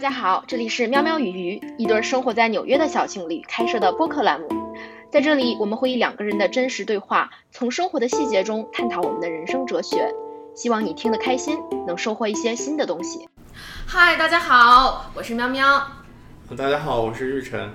[0.00, 4.48] 家好，这里是喵喵与鱼，一对生活在纽约的小情侣开设的播客栏目。
[5.10, 10.10] 在这里，我们会以两个人的真实对话，从生活的细节中探讨我们的人生哲学。
[10.54, 13.28] 希望你听得开心，能收获一些新的东西。
[13.86, 15.86] 嗨，大家好，我是喵喵。
[16.56, 17.70] 大家好，我是玉成。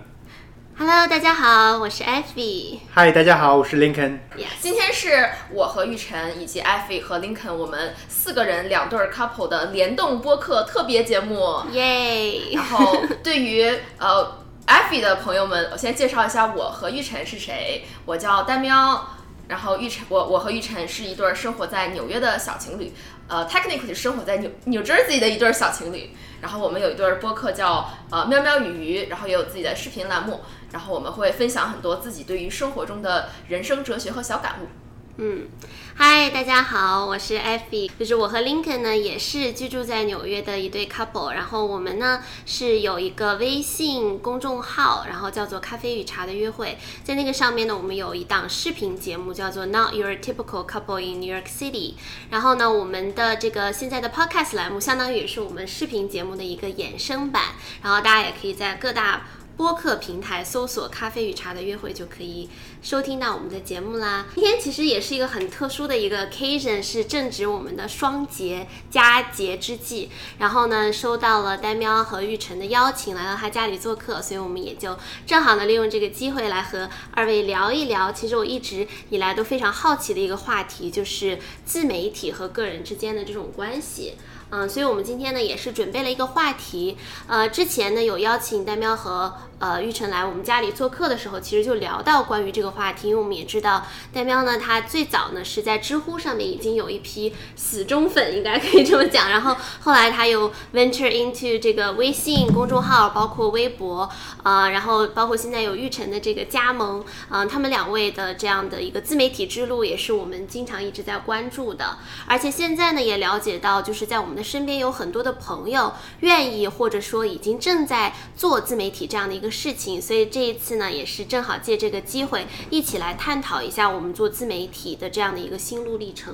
[0.78, 2.80] Hello，大家好，我是 Effie。
[2.92, 4.20] 嗨，大家好，我是 Lincoln。
[4.60, 11.62] 今天是我和玉晨以及 Effie 和 Lincoln 我们四个人两对儿 couple 的联动播客特别节目。
[11.72, 12.52] 耶！
[12.54, 12.94] 然后
[13.24, 13.64] 对于
[13.98, 17.86] 呃 Effie 的朋友们，我先介绍一下我和玉晨是谁。
[18.06, 19.12] 我叫丹喵。
[19.48, 22.92] 然后玉晨，我我和玉晨是一对儿生活在纽约的小情侣，
[23.28, 26.10] 呃，technically 生活在纽 New Jersey 的一对儿小情侣。
[26.42, 30.42] 然后我们有一对儿播客叫呃喵喵与鱼，然后也有自己的视频栏目。
[30.76, 34.68] 然后我们会分享很多自己对于生活中的人生哲学和小感悟。
[35.16, 35.48] 嗯，
[35.96, 51.94] 嗨，大家好，我是 Effie，就是我和 Lincoln 呢也是居住在纽约的一对 couple，然后我们呢是有一个微信公众号，然后叫做咖啡与茶的约会，在那个上面呢，我们有一档视频节目叫做 Not Your Typical Couple in New York City，
[52.32, 59.22] 然后呢，我们的这个现在的 podcast 栏目相当于是我们视频节目的一个衍生版，然后大家也可以在各大
[59.58, 62.50] 播客平台搜索“咖啡与茶的约会”就可以
[62.82, 64.26] 收听到我们的节目啦。
[64.36, 70.10] 今天其实也是一个很特殊的一个 occasion，是正值我们的双节佳节之际。
[70.40, 78.12] 然后呢，收到了丹喵和玉成的邀请，来到他家里做客，所以我们也就正好呢利用这个机会来和二位聊一聊。
[78.12, 84.16] 其实我一直以来都非常好奇的一个话题，就是自媒体和个人之间的这种关系。
[84.58, 104.10] 嗯，所以我们今天呢也是准备了一个话题，呃，之前呢有邀请丹喵和呃玉成来我们家里做客的时候，其实就聊到关于这个话题，因为我们也知道戴喵呢，他最早呢是在知乎上面已经有一批死忠粉，应该可以这么讲，然后后来他又 venture into 这个微信公众号，包括微博，
[104.44, 111.98] 呃，然后包括现在有玉成的这个加盟，嗯、他们两位的这样的一个自媒体之路，也是我们经常一直在关注的，
[112.28, 126.34] 而且现在呢也了解到，就是在我们的身边有很多的朋友愿意或者说已经正在做自媒体这样的一个事情，所以这一次呢，也是正好借这个机会一起来探讨一下我们做自媒体的这样的一个心路历程。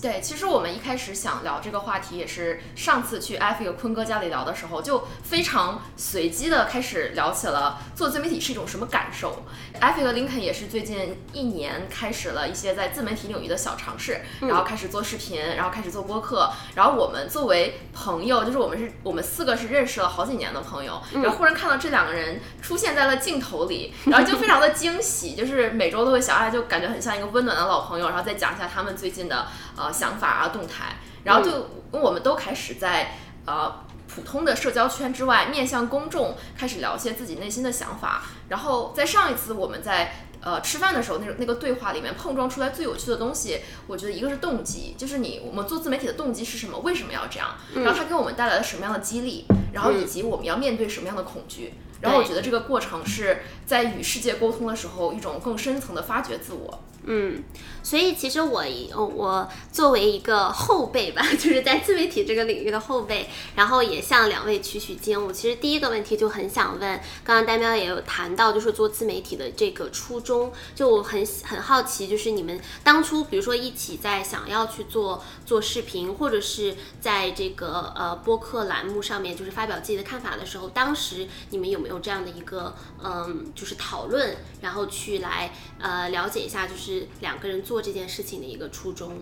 [0.00, 9.44] 对，其实我们一开始想聊这个话题，也是上次去艾菲和坤哥家里聊的时候，就非常随机的开始聊起了做自媒体是一种什么感受。
[9.80, 16.50] 艾菲和林肯也是最近一年开始了一些在自媒体领域的小尝试，然后开始做视频，然后开始做播客。
[16.74, 29.46] 然后我们作为朋友，就是我们是我们四个是认识了好几年的朋友，然后忽然看到这两个人出现在了镜头里，然后就非常的惊喜，就是每周都会想，哎，就感觉很像一个温暖的老朋友，然后再讲一下他们最近的。
[29.76, 33.14] 呃，想法啊，动态，然后就我们都开始在
[33.46, 38.22] 呃普通的社交圈之外，面向公众开始聊一些自己内心的想法。
[38.48, 46.78] 然后在上一次我们在呃吃饭的时候，那种那个对话里面碰撞出来最有趣的东西，我觉得一个是动机，就是你我们做自媒体的动机是什么？
[46.78, 47.50] 为什么要这样？
[47.74, 49.44] 然后它给我们带来了什么样的激励？
[49.72, 51.74] 然后以及我们要面对什么样的恐惧？
[52.00, 56.82] 然后我觉得这个过程是在与世界沟通的时候，一种更深层的发掘自我。
[57.10, 57.42] 嗯，
[57.82, 58.62] 所以其实我
[58.94, 63.26] 我作为一个后辈吧， 就是在自媒体这个领域的后辈，
[63.56, 65.18] 然后也向两位取取经。
[65.26, 89.12] 我其实第一个问题就很想问，刚刚丹喵也有谈到，就是做自媒体的这个初衷，就我很很好奇，就是你们当初比如说一起在想要去做做视频，或者是在这个呃播客栏目上面，就是发表自己的看法的时候，当时你们有没有这样的一个嗯，就是讨论，然后去来呃了解一下，就是两个人做这件事情的一个初衷，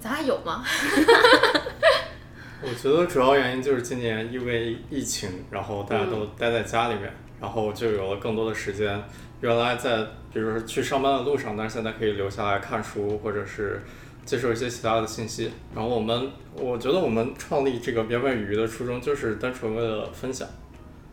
[0.00, 0.64] 咱俩有吗？
[2.64, 9.02] 我觉得主要原因就是今年因为疫情，然后大家都待在家里面，然后就有了更多的时间。
[9.40, 10.00] 原来在
[10.32, 13.82] 比如说去上班的路上，但是现在可以留下来看书，或者是
[14.24, 15.50] 接受一些其他的信息。
[15.74, 20.48] 然后我们，我觉得我们创立这个边外语的初衷就是单纯为了分享，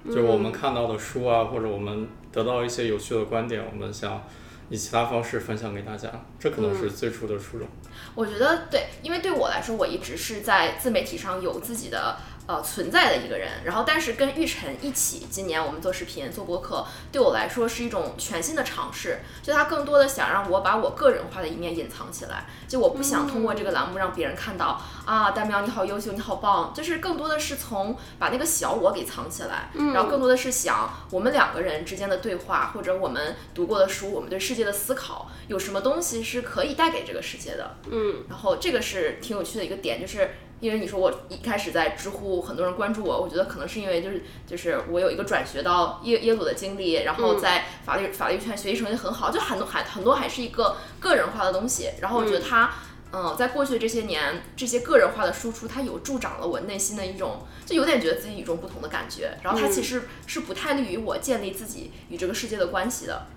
[0.05, 4.21] 就我们看到的书啊，或者我们得到一些有趣的观点，我们想。
[4.69, 7.67] 以其他方式分享给大家，这可能是最初的初衷。
[8.15, 12.17] 我觉得对，因为对我来说，我一直是在自媒体上有自己的
[12.49, 13.47] 呃存在的一个人。
[13.63, 19.19] 然后，但是跟玉晨一起，今年我们做视频、做播客，对我来说是一种全新的尝试。
[19.43, 22.47] 就他更多的想让我把我个人化的一面隐藏起来。
[22.67, 26.73] 就我不想通过这个栏目让别人看到、嗯、啊，大喵你好优秀，你好棒。
[26.73, 37.75] 就是更多的是从把那个小我给藏起来，嗯、然后更多的是想我们两个人之间的对话，或者我们读过的书，我们对世界的思考，有什么东西是可以带给这个世界的。
[37.91, 51.89] 嗯，然后这个是挺有趣的一个点，就是因为你说我一开始在知乎很多人关注我，我觉得可能是因为就是就是我有一个转学到耶耶鲁的经历，然后在法律法律圈学习成绩很好，就很多还很多还是一个个人化的东西。
[52.01, 52.71] 然后我觉得它，
[53.13, 59.37] 嗯，在过去的这些年，这些个人化的输出，它有助长了我内心的一种，就有点觉得自己与众不同的感觉。
[59.41, 63.27] 然后它其实是不太利于我建立自己与这个世界的关系的。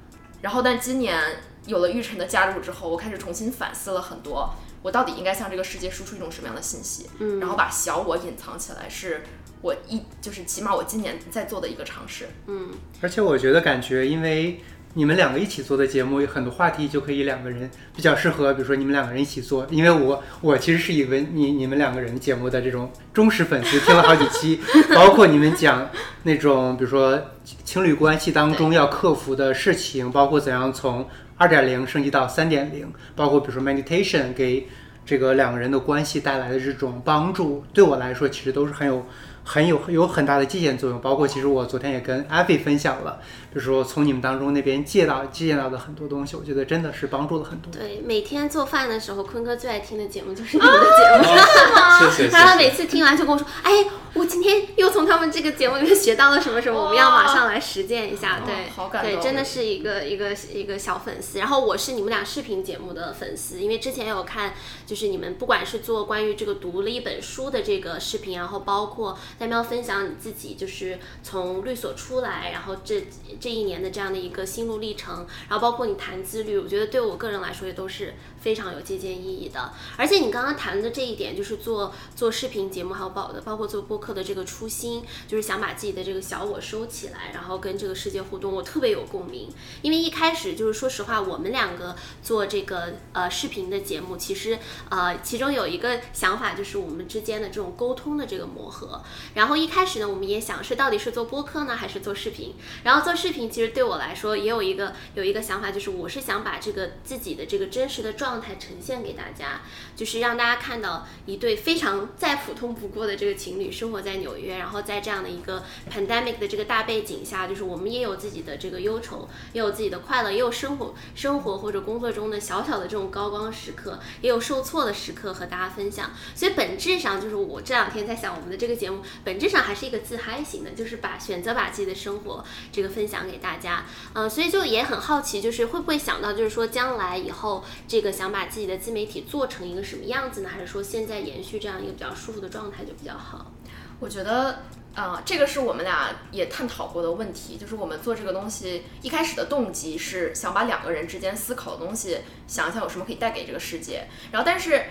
[0.40, 1.22] 然后但今年
[1.66, 4.52] 有了玉晨的加入之后，我开始重新反思了很多。
[4.82, 7.08] 我到底应该向这个世界输出一种什么样的信息？
[7.20, 9.22] 嗯，然后把小我隐藏起来，是
[9.60, 12.26] 我一就是起码我今年在做的一个尝试。
[12.48, 12.70] 嗯，
[13.00, 14.60] 而且我觉得感觉，因为
[14.94, 19.64] 你们两个一起做的节目，有很多话题就可以两个人比较适合，比如说你们两个人一起做。
[19.70, 24.60] 因为我我其实是以为你你们两个人节目的这种忠实粉丝， 听了好几期，
[24.92, 25.88] 包括你们讲
[26.24, 27.18] 那种比如说
[27.64, 31.08] 情侣关系当中要克服的事情，包括怎样从。
[31.42, 34.68] 二点零升级到三点零，包括比如说 meditation 给
[35.04, 39.04] 这个两个人的关系带来的这种帮助，对我来说其实都是很有。
[39.44, 43.18] 很有有很大的借鉴作用，包括其实我昨天也跟阿飞分享了，
[43.52, 47.72] 比如说从你们当中那边借到借鉴到的很多东西，我觉得真的是帮助了很多。
[47.72, 51.98] 对，每天做饭的时候，坤哥最爱听的节目就是你们的节目，是吗？
[52.08, 52.28] 谢谢。
[52.28, 53.72] 他每次听完就跟我说：“哎，
[54.14, 59.12] 我今天又从他们这个节目里面学到了什么什么，我们要马上来实践一下。”对，好感动。
[59.12, 61.38] 对，真的是一个一个一个小粉丝。
[61.38, 64.54] 然后我是你们俩视频节目的粉丝，因为之前有看，
[64.86, 70.12] 就是你们不管是做关于这个读了一本书的这个视频，然后包括在喵分享你。
[70.22, 73.08] 自己就是从律所出来，然后这
[73.40, 79.72] 这一年的这样的一个心路历程，然后包括你谈自律，我觉得对我个人来说也都是非常有借鉴意义的。
[79.96, 89.48] 而且你刚刚谈的这一点，就是做做视频节目，还有包的包括做播客的这个初心，就是想把自己的这个小我收起来，然后跟这个世界互动，我特别有共鸣。
[89.80, 94.58] 因为一开始就是说实话，我们两个做这个呃视频的节目，其实
[94.90, 99.02] 呃其中有一个想法就是我们之间的这种沟通的这个磨合，
[99.34, 100.08] 然后一开始呢。
[100.12, 102.54] 我们也想是到底是做播客呢，还是做视频？
[102.84, 109.62] 然后做视频，其实对我来说也有一个有一个想法，就是我是想把这个自己的这个真实的状态呈现给大家，
[109.94, 126.10] 就是让大家看到一对非常再普通不过的这个情侣生活在纽约，然后在这样的一个 pandemic 的这个大背景下，就是我们也有自己的这个忧愁，也有自己的快乐，也有生活生活或者工作中的小小的这种高光时刻，也有受挫的时刻和大家分享。
[126.34, 129.92] 所以本质上就是我这两天在想，我们的这个节目本质上还是一。
[129.92, 132.42] 个自嗨型的，就是把选择把自己的生活
[132.72, 133.84] 这个分享给大家，
[134.14, 140.48] 呃，所以就也很好奇，就是会不会想到，就是说将来以后这个想把自己的自媒体做成一个什么样子呢？
[140.48, 143.52] 还是说现在延续这样一个比较舒服的状态就比较好？
[144.00, 144.60] 我觉得，
[144.94, 154.82] 呃，这个是我们俩也探讨过的问题，就是我们做这个东西一开始的动机是想把两个人之间思考的东西想一想有什么可以带给这个世界，然后但是。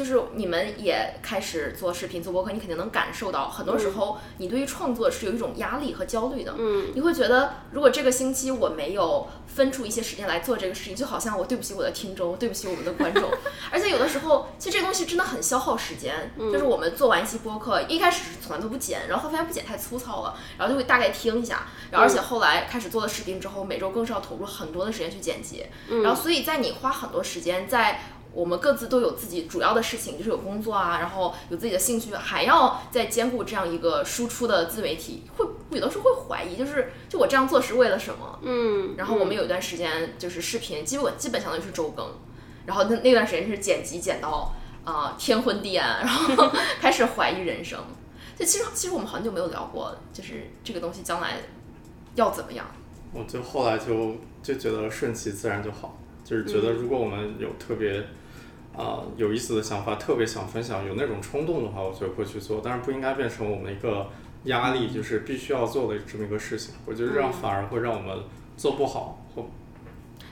[0.00, 6.54] 就是你们也开始做视频、做播客，你肯定能感受到，很多时候你对于创作是有一种压力和焦虑的。
[6.56, 13.30] 嗯，你会觉得，如果这个星期我没有分出一些时间来做这个事情，就好像我对不起我的听众，对不起我们的观众。
[13.70, 16.32] 而且有的时候，其实这东西真的很消耗时间。
[16.38, 21.66] 就是我们做完一期播客，一开始是从来都不剪，然后发现不剪太粗糙了，然后就会大概听一下。
[21.90, 25.66] 然后而且后来开始做了视频之后，每周更是要投入很多的时间去剪辑。
[26.02, 28.00] 然后所以在你花很多时间在。
[28.32, 38.38] 我们各自都有自己主要的事情，就是有工作啊，然后有自己的兴趣，还要再兼顾这样一个输出的自媒体，会有的时候会怀疑，就是就我这样做是为了什么？
[38.42, 38.94] 嗯。
[38.96, 42.06] 然后我们有一段时间就是视频，基本基本相当于是周更，
[42.66, 47.78] 然后那那段时间是剪辑剪到啊天昏地暗，然后开始怀疑人生。
[48.38, 51.36] 就 其实其实我们很久没有聊过，就是这个东西将来
[52.14, 52.66] 要怎么样？
[53.12, 55.98] 我就后来就就觉得顺其自然就好，
[56.30, 58.04] 就是觉得如果我们有特别。
[58.72, 64.06] 啊，有意思的想法，特别想分享，有那种冲动的话，我觉得会去做，但是不应该变成我们一个
[64.44, 66.76] 压力，就是必须要做的这么一个事情。
[66.86, 68.16] 我觉得这样反而会让我们
[68.56, 69.26] 做不好。
[69.34, 69.44] 或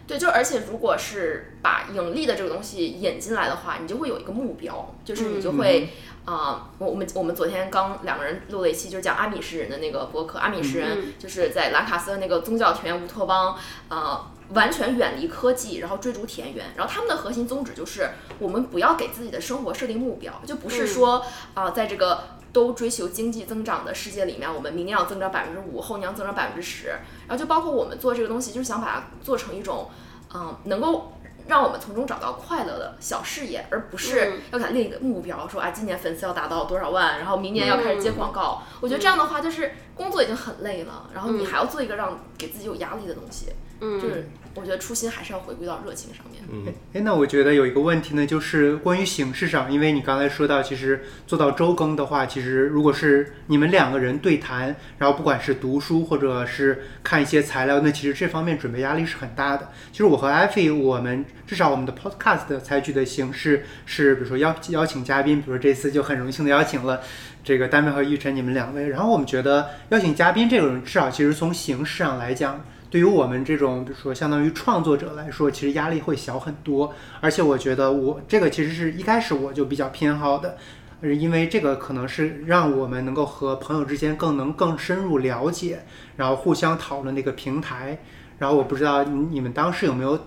[0.08, 5.90] 对，就而且如果是把盈利的这个东西引进来的话，你就会有一个目标，就是你就会
[6.24, 13.54] 啊，我我们我们昨天刚两个人录了一期，就是讲阿米什人的那个博客，阿米什人就是在兰卡斯的那个宗教田园乌托邦，
[13.88, 14.32] 啊。
[14.54, 21.22] 完全远离科技，然后追逐田园，然后他们的核心宗旨就是我们不要给自己的生活设定目标，就不是说
[21.52, 26.88] 啊，在这个都追求经济增长的世界里面，我们明年要增长百分之五，后年要增长百分之十，
[27.26, 29.90] 然后就包括我们做这个东西，就是想把它做成一种，
[30.34, 31.12] 嗯，能够
[31.46, 38.62] 让我们从中找到快乐的小事业，而不是要给它列一个目标，说啊，今年粉丝要达到多少万，然后明年要开始接广告。
[38.80, 43.46] 我觉得这样的话，就是工作已经很累了，然后你还要做一个让给自己有压力的东西。
[43.80, 44.28] 嗯，就是
[44.58, 46.42] 我觉得初心还是要回归到热情上面。
[46.50, 59.70] 嗯，哎，那我觉得有一个问题呢，就是关于形式上，因为你刚才说到，其实做到周更的话，其实如果是你们两个人对谈，然后不管是读书或者是看一些材料，那其实这方面准备压力是很大的。
[59.92, 67.00] 其实我和艾菲，我们至少我们的 podcast 采取的形式是，比如说邀邀请嘉宾，比如说这次就很荣幸的邀请了
[67.44, 72.64] 这个丹麦和玉晨你们两位，然后我们觉得邀请嘉宾这种，至少其实从形式上来讲。
[72.90, 76.94] 对于我们这种，比如说相当于创作者来说，其实压力会小很多。
[77.20, 80.56] 而且我觉得我这个其实是一开始我就比较偏好的，
[81.00, 85.84] 呃因为这个可能是让我们能够和朋友之间更能更深入了解，
[86.16, 87.98] 然后互相讨论的一个平台。
[88.38, 90.18] 然后我不知道你们当时有没有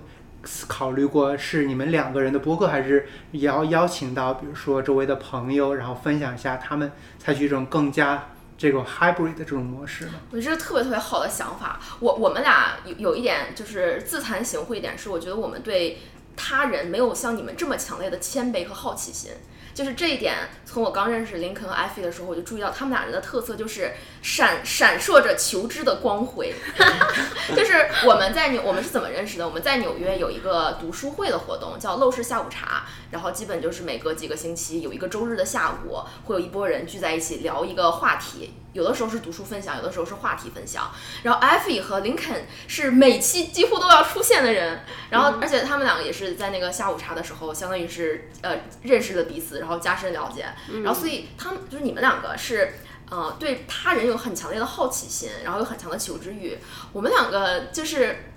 [0.67, 8.25] 考虑过，是你们两个人的播客，还是也要邀请到比如说周围的朋友，然后分享一下他们采取一种更加
[8.61, 10.07] 这个 hybrid 的这种模式？
[10.29, 11.79] 我觉得特别特别好的想法。
[11.99, 15.97] 我我们俩有有一点就是自惭形秽一点，是我觉得我们对
[16.37, 19.31] 他人没有像你们这么强烈的谦卑和好奇心。
[19.73, 26.53] 就是这一点，从我刚认识林肯和艾菲的时候，我就注意到他们俩人的特色就是闪闪烁着求知的光辉。
[27.55, 29.45] 就是我们在纽，我们是怎么认识的？
[29.45, 38.53] 我们在纽约有一个读书会的活动，叫陋室下午茶，然后基本就是每隔几个星期有一个周日的下午，会有一波人聚在一起聊一个话题。
[38.73, 40.89] 有的时候是读书分享，有的时候是话题分享。
[41.23, 50.45] 然后艾菲和林肯是每期几乎都要出现的人，然后而且他们两个也是在那个下午茶的时候，相当于是呃认识了彼此，然后加深了解。
[50.83, 52.75] 然后所以他们就是你们两个是。
[53.11, 56.57] 呃，对他人有很强烈的好奇心，然后有很强的求知欲。
[56.93, 58.31] 我们两个就是，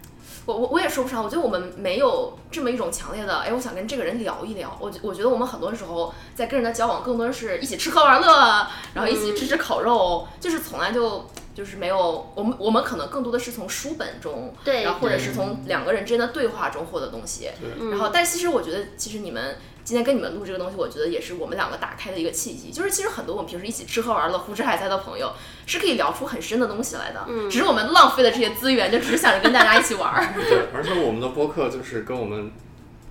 [0.47, 4.76] 我我我也说不上，我觉得我们没有这么一种强烈的，哎，我想跟这个人聊一聊。
[4.81, 17.49] 我觉我觉得我们很多时候在跟人的交往，更多是一起吃喝玩乐，然后一起吃吃烤肉，就是从来就就是没有我们我们可能更多的是从书本中，对然后或者是从两个人之间的对话中获得东西。
[17.61, 22.73] 对然后，但其实我觉得，其实你们今天跟你们录这个东西，我觉得也是我们两个打开的一个契机。
[22.73, 25.31] 就是其实很多我们平时一起吃喝玩乐、胡吃海塞的朋友，
[25.67, 27.25] 是可以聊出很深的东西来的。
[27.29, 30.33] 嗯，只是我们浪费了这些资源，就只是想着跟大家一起玩儿。
[30.49, 32.50] 对，而且我们的播客就是跟我们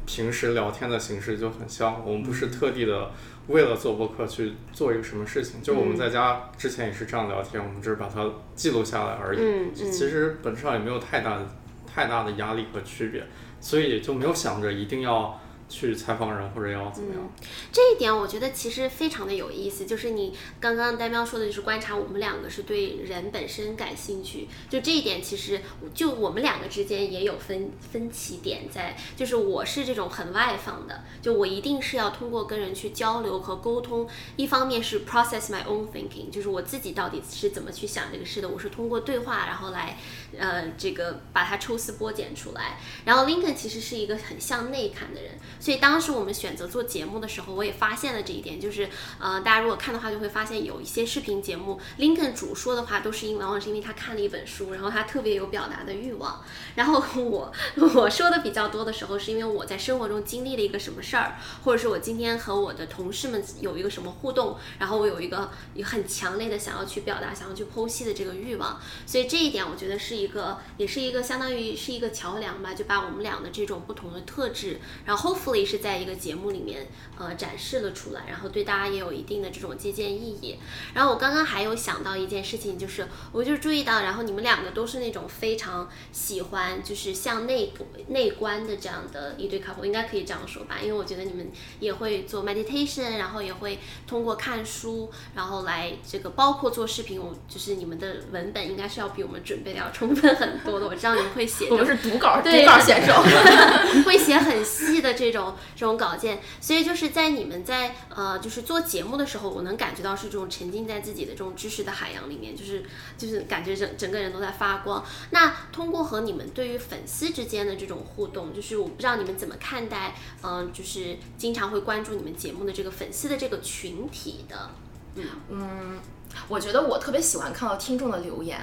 [0.05, 3.11] 平时聊天的形式就很像，我们不是特地的
[3.47, 9.39] 为了做播客去做一个什么事情，就我们在家之前也是这样聊天，我们只是把它记录下来而已。
[9.39, 11.45] 嗯嗯其实本质上也没有太大的
[11.85, 13.23] 太大的压力和区别，
[13.61, 15.39] 所以就没有想着一定要
[15.73, 17.33] 去采访人或者要怎么样。
[17.71, 25.59] 这一点我觉得其实非常的有意思，就是你刚刚呆喵说的，就是观察我们两个是对人本身感兴趣，就这一点其实
[25.93, 39.97] 就我们两个之间也有分分歧点在，就是我是这种很外放的，就我一定是要通过跟人去交流和沟通，一方面是 process my own thinking，就是我自己到底是怎么去想这个事的，我是通过对话然后来
[40.37, 45.31] 呃这个把它抽丝剥茧出来，然后 Lincoln 其实是一个很向内看的人，
[45.63, 56.43] 所以当时我们选择做节目的时候，我也发现了这一点，就是呃，大家如果看的话，就会发现有一些视频节目，Lincoln 主说的话都是因往往是因为他看了一本书，然后他特别有表达的欲望。
[56.75, 57.49] 然后我
[57.95, 65.49] 我说的比较多的时候，是因为我在生活中经历了一个什么事儿，或者是我今天和我的同事们有一个什么互动，然后我有一个
[65.85, 68.77] 很强烈的想要去表达、想要去剖析的这个欲望。
[69.05, 76.87] 所以这一点我觉得是一个，也是一个相当于是一个桥梁吧，就把我们俩的这种不同的特质，然后 hopefully 是在一个节目里面
[77.19, 80.57] 呃展示了出来，然后对大家也有一定的这种借鉴意义。
[80.93, 87.73] 然后我刚刚还有想到一件事情，就是我就注意到，然后你们两个都是那种非常喜欢就是向内
[88.07, 90.77] 内观的这样的一对 couple，应该可以这样说吧？
[90.81, 100.87] 因为我觉得你们也会做 meditation，然后也会通过看书，然后来这个包括做视频，我就是你们的文本应该是要比我们准备的要充分很多的。
[100.87, 103.13] 我知道你们会写我们是读稿读稿选手。
[104.05, 105.42] 会写很细的这种
[105.75, 112.83] 这种稿件，所以就是在你们在呃就是做节目的时候，我能感觉到是这种沉浸在自己的这种知识的海洋里面，就是
[113.17, 115.03] 就是感觉整整个人都在发光。
[115.31, 124.69] 那通过和你们对于粉丝之间的这种互动，就是我不知道你们怎么看待，嗯、就是经常会关注你们节目的这个粉丝的这个群体的，
[125.15, 125.25] 嗯。
[125.49, 125.99] 嗯
[126.47, 128.59] 我觉得我特别喜欢看到听众的留言，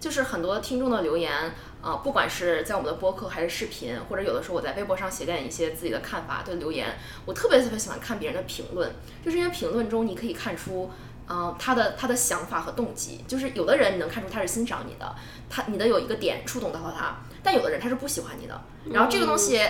[0.00, 6.96] 就是很多听众的留言，呃，不管是在我们的播客还是视频，或者有的时候我在微博上写点一些自己的看法对留言，
[7.26, 8.92] 我特别特别喜欢看别人的评论，
[9.24, 10.90] 就是因为评论中你可以看出。
[11.26, 15.14] 呃，他的他的想法和动机，就是有的人你能看出他是欣赏你的，
[15.48, 18.60] 他你的有一个点触动到了他，但有的人他是不喜欢你的。
[18.86, 19.64] 然后这个东西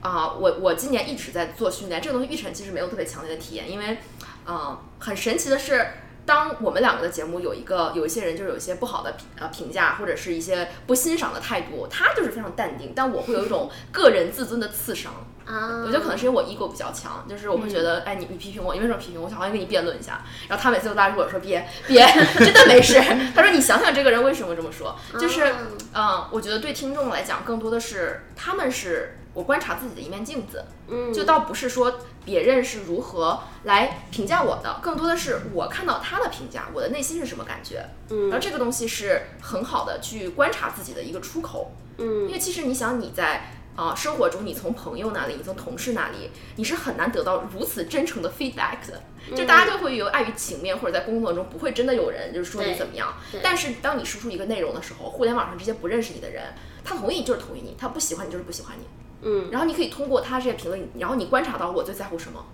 [0.00, 3.98] 啊、我我今年一直在做训练，这个东西玉晨其实没有特别强烈的体验，因为
[4.44, 5.86] 呃，很神奇的是，
[6.26, 15.12] 当我们两个的节目有一个有一些人就是有一些不好的评呃评价或者是一些不欣赏的态度，他就是非常淡定，但我会有一种个人自尊的刺伤。
[15.44, 19.26] 啊，我觉得可能是因为我 ego 比较强，就是我会觉得，哎，你你批评我，你为什么批评我？
[19.26, 20.24] 我想好像跟你辩论一下。
[20.48, 22.02] 然后他每次都拉住我说，别 别，
[22.38, 22.98] 真的没事。
[23.34, 25.44] 他说你想想这个人为什么这么说，就是，
[25.92, 37.84] 嗯，我觉得对听众来讲，更多的是他们是我观察自己的一面镜子，嗯，就倒不是说别人是如何来评价我的，更多的是我看到他的评价，我的内心是什么感觉。
[38.10, 41.72] 嗯然后这个东西是很好的去观察自己的一个出口。
[41.98, 49.02] 嗯因嗯为其实你想你在啊、生活中，你从朋友那里，你从同事那里，你是很难得到如此真诚的 feedback 的。
[49.34, 53.16] 就大家就会有碍于情面，或者在工作中不会真的有人就是说你怎么样。
[53.42, 58.84] 但是当你输出一个内容的时候，互联网上这些不认识你的人，他同意就是同意你，他不喜欢你就是不喜欢你。
[59.24, 62.44] 嗯然后你可以通过他这些评论，然后你观察到我最在乎什么。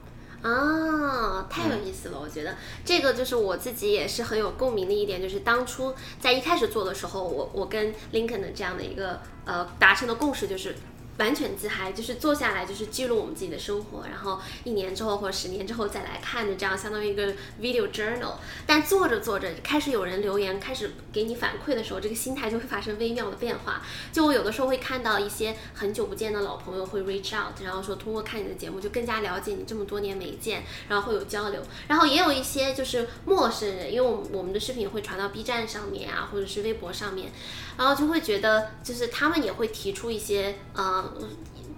[0.43, 2.19] 啊，太有意思了！
[2.19, 10.75] 我觉得这个就是我自己也是很有共鸣的一点，就是当初在一开始做的时候，我我跟 Lincoln 的这样的一个呃达成的共识就是。
[11.21, 18.33] 完全自嗨，就是坐下来就是记录我们自己的生活，然后一年之后或者十年之后再来看的，这样相当于一个 video journal。
[18.67, 23.83] 但做着做着，开始有人留言，开始给你反馈的时候，这个心态就会发生微妙的变化。
[24.11, 31.63] 就我有的时候会看到一些很久不见的老朋友会 reach out，然后说通过看你的节目就更加了解你这么多年没见，然后会有交流。
[31.87, 37.31] 然后也有一些就是陌生人，因为我们我们的视频会传到 B 站上面啊，或者是微博上面，
[37.77, 41.10] 然后就会觉得就是他们也会提出一些呃。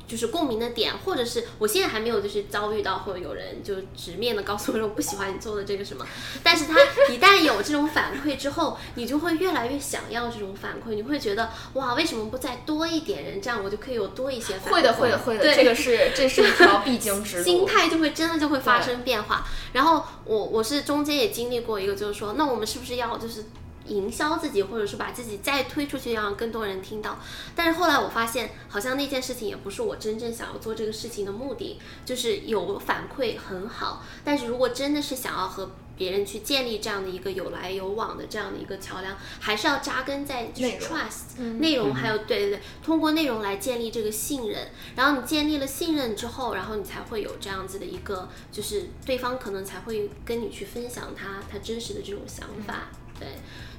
[0.08, 6.06] 就是共鸣的点，或者是我现在还没有就是遭遇到或者有人就直面的告诉我说我不喜欢你做的这个什么，
[6.42, 6.74] 但是他
[7.10, 14.76] 一旦有这种反馈之后，你就会越来越想要这种反馈，你会觉得哇，为什么不再多一点人，这样我就可以有多一些反馈。
[14.76, 17.44] 会的，会的，会的，对这个是 这是一条必经之路。
[17.44, 19.46] 心态就会真的就会发生变化。
[19.72, 23.46] 然后我我是中间也经历过一个，就是说，那我们是不是要就是
[23.86, 27.18] 营销自己，或者是把自己再推出去，让更多人听到？
[27.54, 44.68] 但是后来我发现，好像那件事情也不是我真正想要做这个事情的目的，就是有反馈很好，但是如果真的是想要和别人去建立这样的一个有来有往的这样的一个桥梁，还是要扎根在就是 trust 内容，还有对对对，通过内容来建立这个信任。
[44.96, 52.88] 然后你建立了信任之后，然后你才会有这样子的一个，就是对方可能才会跟你去分享他他真实的这种想法，
[53.22, 53.32] 对。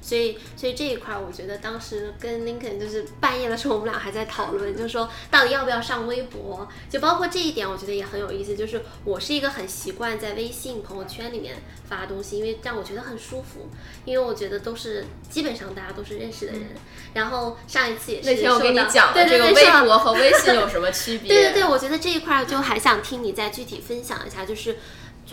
[0.04, 8.54] 所以，所以这一块儿，我觉得当时跟 Lincoln 就是半夜的时候，我们俩还在讨论，就是说到底要不要上微博，就包括这一点，我觉得也很有意思。
[8.54, 11.56] 就是我是一个很习惯在微信朋友圈里面
[11.88, 13.70] 发东西，因为让我觉得很舒服，
[14.04, 16.76] 因为我觉得都是基本上大家都是认识的人。
[17.14, 21.28] 然后上一次也是那天我跟你讲了对对对，这个微博和微信有什么区别。
[21.28, 24.76] 对对对，我觉得这一块儿就还想听你再具体分享一下，就是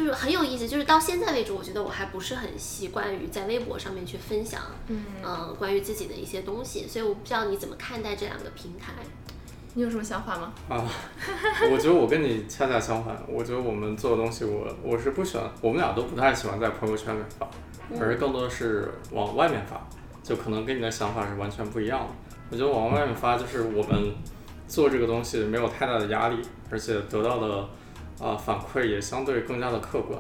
[0.02, 8.94] 就是很有意思，就是到现在为止，我觉得我还不是很习惯于在微博上面去分享，嗯、呃，关于自己的一些东西，所以我不知道你怎么看待这两个平台。
[9.76, 10.52] 你有什么想法吗？
[10.68, 10.84] 啊，
[11.72, 13.16] 我觉得我跟你恰恰相反。
[13.28, 17.48] 我觉得我们做的东西我，我是不喜欢，我们俩都不太喜欢在朋友圈里发，
[18.00, 19.88] 而更多的是往外面发，
[20.24, 22.08] 就可能跟你的想法是完全不一样的。
[22.50, 24.14] 我觉得往外面发就是我们
[24.68, 27.70] 做这个东西没有太大的压力，而且得到的
[28.22, 30.20] 啊、反馈也相对更加的客观。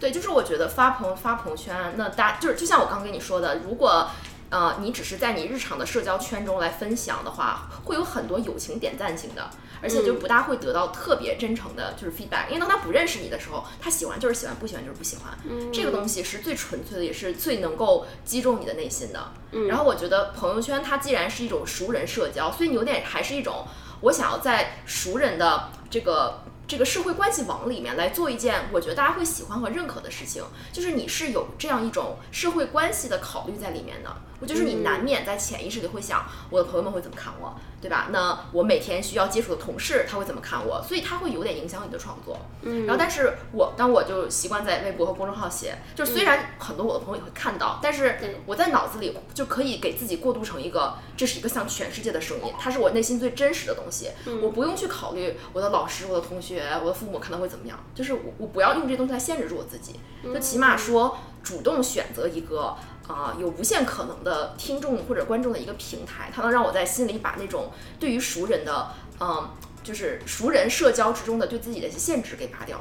[0.00, 4.08] 对，就是我觉得发朋发朋友圈，那大就是就像我刚跟你说的，如果
[4.50, 9.50] 呃你只是在你日常的社交圈中来分享的话，会有很多友情点赞型的，
[9.82, 12.46] 而且就不大会得到特别真诚的，就是 feedback。
[12.46, 15.36] 因为当他不认识你的时候，他喜欢就是喜欢，不喜欢就是不喜欢。
[15.44, 19.32] 嗯这个东西是最纯粹的，也是最能够击中你的内心的。
[19.68, 23.66] 然后我觉得朋友圈它既然是一种熟人社交，所以你有点还是一种
[24.02, 26.44] 我想要在熟人的这个。
[26.68, 34.14] 这个社会关系网里面来做一件我觉得大家会喜欢和认可的事情，就是你是有这样一种社会关系的考虑在里面的。
[34.38, 38.08] 我就是你难免在潜意识里会想，我的朋友们会怎么看我，对吧？
[38.10, 42.38] 那我每天需要接触的同事他会怎么看我，所以他会有点影响你的创作。
[42.62, 54.10] 嗯然后，但是我当我就习惯在微博和公众号写，就是虽然很多我的朋友也会看到，但是我在脑子里就可以给自己过渡成一个，这是一个向全世界的声音，它是我内心最真实的东西。
[54.42, 62.76] 我不用去考虑我的老师、我的同学、我的父母看到会怎么样，就是我我不要用这些东西来限制住我自己，就起码说主动选择一个。
[63.08, 69.50] 啊、有无限可能的听众或者观众的一个平台，它能让我在心里把那种对于熟人的，嗯，
[69.82, 72.78] 就是熟人社交之中的对自己的一些限制给拔掉。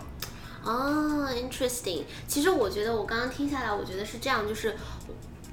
[0.63, 2.03] 哦，interesting。
[2.27, 4.75] 其实我觉得我刚刚听下来，我觉得是这样，就是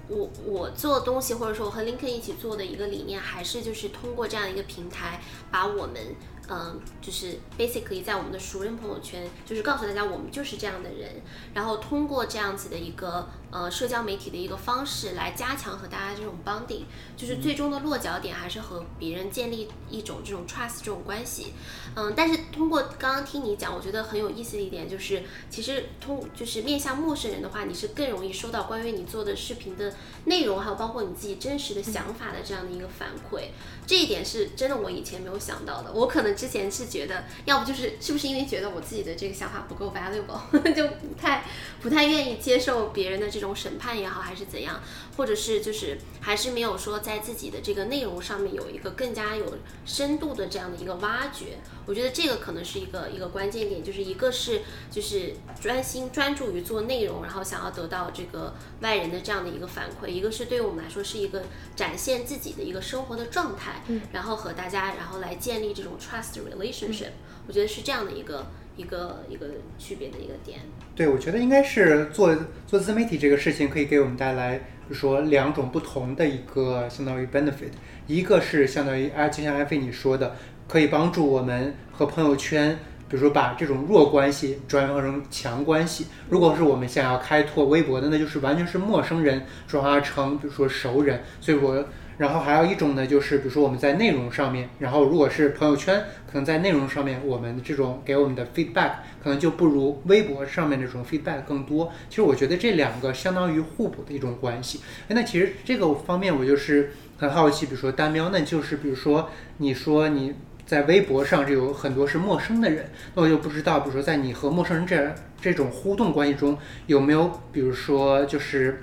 [0.09, 5.21] 我我做东西，或者说我和林肯一起做的一个理念，还是就是通过这样一个平台，
[5.53, 6.17] 把我们
[6.49, 11.21] 嗯，就是 basically 在我们的熟人朋友圈，就是告诉大家我们就是这样的人，
[11.53, 16.85] 然后通过这样子的一个呃社交媒体的一个方式来加强和大家这种 bonding，
[17.17, 21.53] 就是最终的落脚点还是和别人建立一种这种 trust 这种关系。
[21.95, 33.49] 嗯，但是通过刚刚听你讲，我觉得很有意思的一点就是，其实通就是面向陌生人的话，你是更容易收到关于你做的视频的内容，还有包括你自己真实的想法的这样的一个反馈。
[33.87, 35.93] 这一点是真的，我以前没有想到的。
[35.93, 40.39] 我可能之前是觉得，要不就是是不是因为觉得我自己的这个想法不够 valuable，
[40.73, 41.43] 就不太
[41.83, 44.81] 不太愿意接受别人的这种审判也好，还是怎样，
[45.17, 51.59] 或者是就是还是没有说在自己的这个内容上面有一个更加有深度的这样的一个挖掘。
[51.87, 61.45] 我觉得这个可能是一个一个关键点，就是一个是就是专心专注于做内容，然后想要得到这个外人的这样的一个反馈；一个是对于我们来说是一个
[61.77, 67.11] 展现自己的一个生活的状态，嗯，然后和大家然后来建立这种 trust relationship。
[67.47, 68.47] 我觉得是这样的一个
[68.77, 69.47] 一个一个
[69.79, 70.61] 区别的一个点。
[70.95, 77.73] 对，我觉得应该是做做自媒体这个事情可以给我们带来，就说两种不同的一个相当于 benefit，
[78.07, 80.35] 一个是相当于啊，就像艾菲你说的。
[80.67, 82.75] 可以帮助我们和朋友圈，
[83.07, 86.07] 比如说把这种弱关系转化成强关系。
[86.31, 91.21] 如果是我们想要开拓微博的，那就是完全是陌生人转化成比如说熟人。
[91.39, 91.85] 所以我，
[92.19, 101.93] 然后还有一种呢，就是比如说我们在内容上面，然后如果是朋友圈，可能在内容上面我们这种给我们的 feedback 可能就不如微博上面这种 feedback 更多。
[102.09, 104.81] 其实我觉得这两个相当于互补的一种关系。
[105.09, 110.35] 哎，那其实这个方面我就是很好奇，比如说单喵，那就是比如说你说你。
[110.67, 118.83] 在微博上，就有很多是陌生的人，那我就不知道，比如说在你和陌生人这这种互动关系中，有没有比如说就是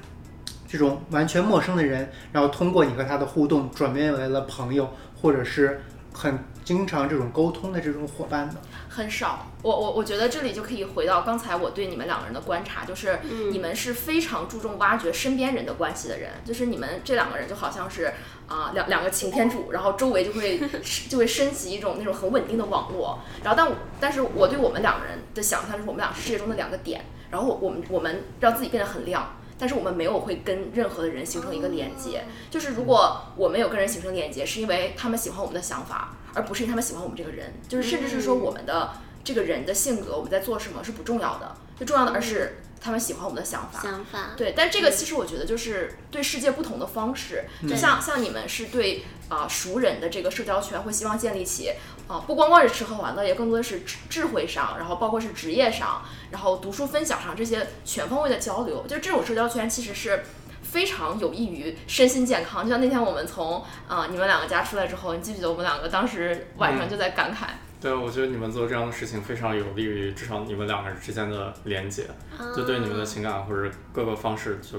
[0.71, 4.89] 这种完全陌生的人，然后通过你和他的互动转变为了朋友，
[5.21, 5.81] 或者是
[6.13, 8.55] 很经常这种沟通的这种伙伴呢？
[8.87, 13.19] 很少，我我我觉得这里就可以回到刚才我对你们两个人的观察，就是
[13.51, 18.13] 你们是非常注重挖掘身边人的关系的人，就是你们这两个人就好像是
[18.47, 20.61] 啊两两个擎天柱，然后周围就会
[21.09, 36.17] 就会升起一种那种很稳定的网络，然后但但是我对我们两个人的想象就是我们俩是世界中的两个点，然后我我们我们让自己变得很亮，但是我们没有会跟任何的人形成一个连接，就是如果我们有跟人形成连接，是因为他们喜欢我们的想法。
[36.33, 43.81] 而不是因为他们喜欢我们这个人，就是甚至是说我们的这个人的性格，我们在做什么是不重要的，最重要的而是他们喜欢我们的想法。
[43.81, 51.71] 想法对，但这个其实我觉得就是对世界不同的方式，就像像你们是对啊熟人的这个社交圈会希望建立起
[52.07, 60.23] 啊不光光是吃喝玩乐，也更多的是智智慧上，然后包括是职业上，然后读书分享上这些全方位的交流，就这种社交圈其实是。
[60.63, 67.47] 非常有益于身心健康，就像那天我们从啊你们两个家出来之后，你记不记得我们两个当时晚上就在感慨？
[67.81, 72.07] 对，我觉得你们做这样的事情非常有利于至少你们两个人之间的连接，
[72.55, 74.77] 就对你们的情感或者各个方式就。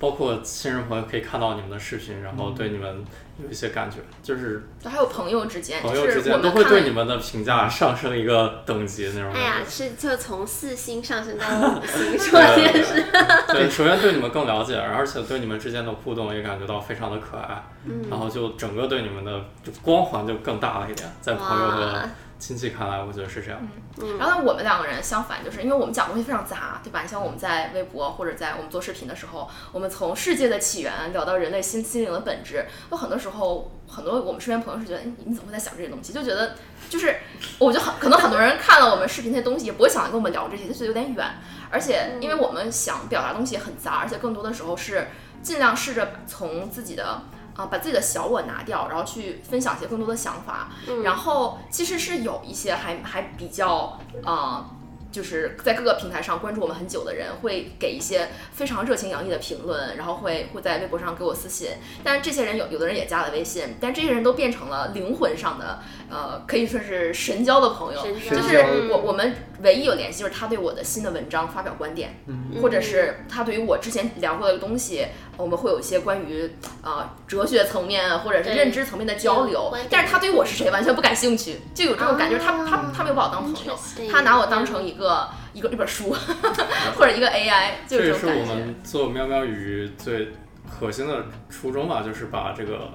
[0.00, 3.04] 包括亲人朋友可以看到你们的视频，然后对你们
[3.40, 9.30] 有一些感觉，就是还有朋友之间，朋友之间都会对你们的评价上升一个等级那种。
[9.34, 13.04] 哎呀，是就从四星上升到五星，说的是。
[13.52, 17.62] 对，首先对你们更了解，而且对你们之间的互动也感觉到非常的可爱，
[18.08, 22.08] 然后就整个对你们的就光环就更大了一点，在朋友和。
[22.40, 23.60] 亲戚看来，我觉得是这样。
[24.00, 27.02] 嗯，然后我们两个人相反，就是因为我们讲东西非常杂，对吧？
[27.02, 36.12] 你像我们在微博或者在我们做视频的时候，我们从世界的起源聊到人类心心灵的本质，有很多时候，很多我们身边朋友是觉得，哎，你怎么会在想这些东西？
[36.14, 36.56] 就觉得，
[36.88, 37.14] 就是，
[37.58, 41.26] 我觉得很可能很多人看了我们视频那些东西，也不会想跟我们聊这些，就觉得有点远。
[41.70, 45.08] 而且，因为我们想表达东西也很杂，而且更多的时候是
[45.42, 47.22] 尽量试着从自己的。
[47.56, 50.70] 啊，把自己的小我拿掉，然后去分享一些更多的想法。
[51.02, 54.70] 然后其实是有一些还还比较啊。
[55.12, 61.70] 就是在各个平台上关注我们很久的人，会给一些非常热情洋溢的评论，然后会会在微博上给我私信。
[62.04, 68.02] 但是这些人有有的人也加了微信，但这些人都变成了灵魂上的，呃，可以说是神交的朋友。
[68.02, 72.22] 就是我我们唯一有联系，就是他对我的新的文章发表观点，
[72.60, 76.50] 或者是他对于我之前聊过的东西，我们会有一些关于
[76.82, 79.72] 啊哲学层面或者是认知层面的交流。
[79.88, 83.78] 但是他对于我是谁完全不感兴趣，就有这种感觉，他他他没有把我当朋友，
[84.10, 85.28] 他拿我当成一个。
[85.52, 86.14] 一个一本书，
[86.94, 90.28] 或者一个 AI，这也是我们做喵喵鱼最
[90.68, 92.88] 核心的初衷吧，就是把这个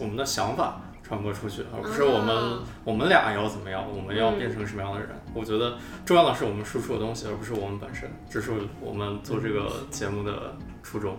[0.00, 0.80] 我们的想法
[1.10, 5.08] 传播出去，而不是我们我们俩要怎么样，我们要变成什么样的人。
[5.34, 11.18] 我觉得重要的是我们输出的东西，而不是我们本身，这是我们做这个节目的初衷。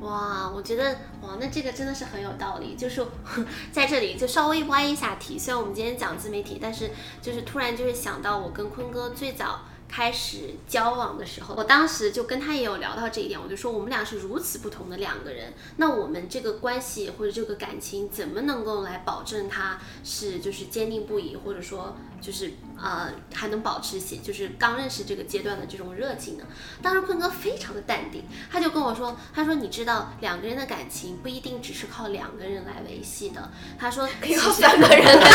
[0.00, 0.90] 哇，我觉得
[1.22, 2.74] 哇，那这个真的是很有道理。
[2.74, 3.06] 就是
[3.70, 6.90] 在这里就稍微歪一下题，虽然我们今天讲自媒体，但是
[7.22, 9.60] 就是突然就是想到我跟坤哥最早。
[9.90, 26.44] 开始交往的时候，我当时就跟他也有聊到这一点，我就说我们俩是如此不同的两个人，那我们这个关系或者这个感情怎么能够来保证它是就是坚定不移，或者说就是呃还能保持些就是刚认识这个阶段的这种热情呢？
[26.80, 35.30] 当时坤哥非常的淡定，他就跟我说，他说你知道两个人的感情不一定只是靠两个人来维系的，他说可以 靠三个人来维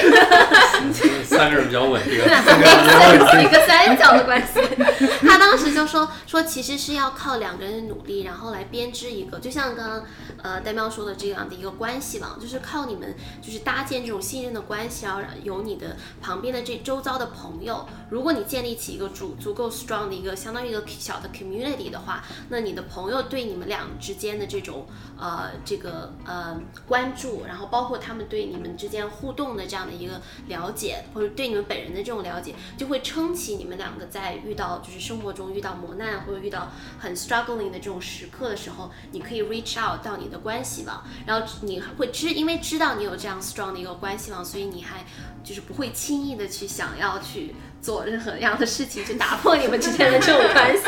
[0.00, 0.01] 系，
[1.24, 2.14] 三个人比较稳定。
[2.14, 4.60] 一个三角的关系，
[5.26, 10.04] 他当时就说说其实是要靠两个人的努力，然后来编织一个，就像刚刚
[10.42, 24.86] 呃戴喵说的这样的一个关系网，就是靠你们就是搭建这种信任的关系，然后有你的旁边的这周遭的朋友，如果你建立起一个足足够 strong 的一个相当于一个小的 community 的话，那你的朋友对你们俩之间的这种
[25.18, 32.54] 呃这个呃关注，然后包括他们对你们之间互动的这样的一一个了解，或者对你们本人的这种了解。
[32.76, 45.04] 就会撑起你们两个在遇到就是生活中遇到磨难或者遇到很 struggling 的这种时刻的时候，你可以 reach out 到你的关系网，然后你会知，因为知道你有这样 strong 的一个关系网，所以你还
[45.44, 50.84] 就是不会轻易的去想要去做任何样的事情去打破你们之间的这种 关系。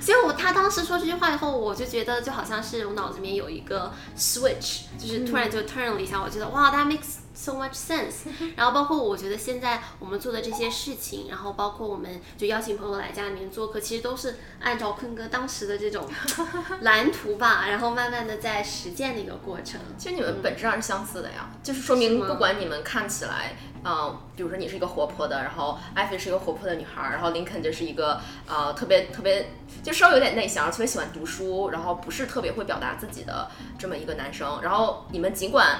[0.00, 16.04] 所以我他当时说这句话以后，我就觉得就好像是我脑子里面有一个 switch，就是突然就 turn 了一下，我觉得哇，that makes So much sense， 然后包括我觉得现在我们做的这些事情，然后包括我们就邀请朋友来家里面做客，其实都是按照坤哥当时的这种
[16.82, 19.80] 蓝图吧，然后慢慢的在实践的一个过程。
[19.96, 29.50] 其实你们本质上是相似的呀，就是说明不管你们看起来，嗯，比如说你是一个活泼的，然后艾菲是一个活泼的女孩，然后林肯就是一个呃特别特别
[29.82, 35.78] 就稍微有点内向，特别喜欢读书，然后不是特别会表达自己的这么一个男生，然后你们尽管。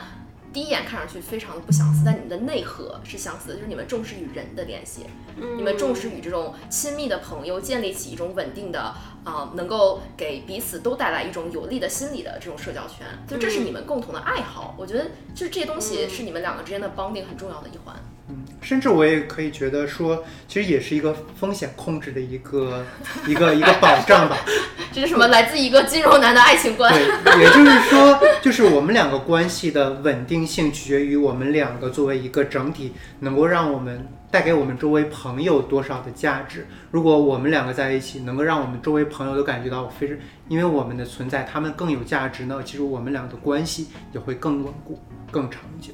[0.59, 8.92] 第一眼看上去非常的不相似，但你们的内核是相似的，就是你们重视与人的联系，你们重视与这种亲密的朋友建立起一种稳定的
[9.23, 14.75] 啊，能够给彼此都带来一种有利的心理的这种社交圈，就这是你们共同的爱好。
[14.77, 17.94] 我觉得就是这些东西是你们两个之间的绑定很重要的一环。
[18.29, 22.85] 嗯，甚至我也可以觉得说，其实也是一个风险控制的一个
[23.27, 24.37] 一个一个保障吧。
[24.93, 25.29] 这是什么？
[25.29, 26.93] 来自一个金融男的爱情观。
[26.93, 36.67] 对，也就是说，就是我们两个关系的稳定性取决于我们两个作为一个整体，能够让我们带给我们周围朋友多少的价值。
[36.91, 40.17] 如果我们两个在一起，能够让我们周围朋友都感觉到我非常，
[40.49, 44.99] 因为我们的存在，他们更有价值呢，其实我们俩的关系也会更稳固、
[45.31, 45.93] 更长久。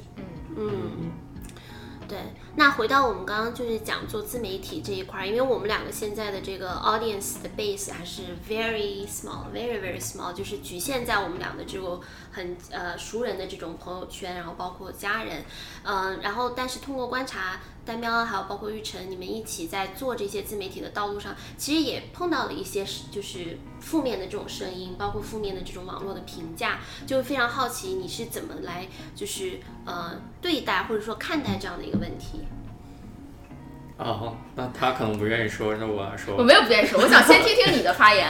[0.57, 1.24] 嗯嗯。
[2.07, 2.17] 对，
[2.55, 11.99] 那回到我们刚刚就是讲做自媒体这一块，因为我们两个现在的这个 audience 的 base 还是 very small，very very small，就是局限在我们俩的这个
[12.31, 15.43] 很呃熟人的这种朋友圈，然后包括家人，
[15.83, 17.59] 嗯，然后但是通过观察。
[17.85, 32.39] 丹喵还有包括玉成，你们一起在做这些自媒体的道路上，其实也碰到了一些就是负面的这种声音，包括负面的这种网络的评价，就非常好奇你是怎么来就是呃对待或者说看待这样的一个问题。
[33.97, 36.35] 哦，那他可能不愿意说，那我来说。
[36.35, 38.27] 我没有不愿意说，我想先听听你的发言。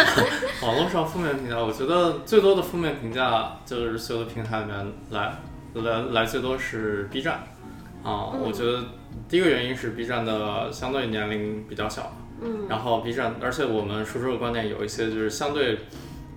[0.62, 5.38] 网络上负面评价，我觉得最多的负面评价就是所有的平台里面来
[5.74, 7.46] 来来最多是 B 站。
[8.02, 8.82] 啊，我觉得
[9.28, 15.78] 第一个原因是 B 站的相对年龄比较小，嗯，然后 B 站，而且我们输出的观点有一些就是相对，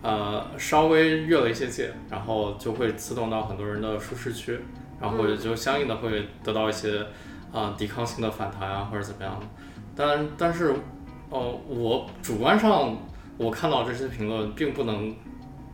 [0.01, 4.59] 呃，稍微越了一些界，然后就会刺动到很多人的舒适区，
[5.01, 7.05] 然后或者就相应的会得到一些
[7.51, 9.45] 啊抵抗性的反弹啊或者怎么样的，
[9.95, 10.73] 但但是，
[11.29, 12.97] 呃，我主观上
[13.37, 15.13] 我看到这些评论并不能，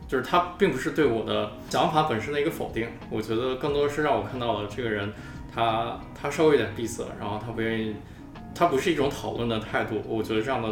[0.08, 5.12] 就是它并不是对我的想法本身的一个否定，我觉得更多的是让我看到了这个人。
[5.54, 7.96] 他他稍微有点闭塞，然后他不愿意，
[8.56, 10.02] 他不是一种讨论的态度。
[10.06, 10.68] 我觉得这样的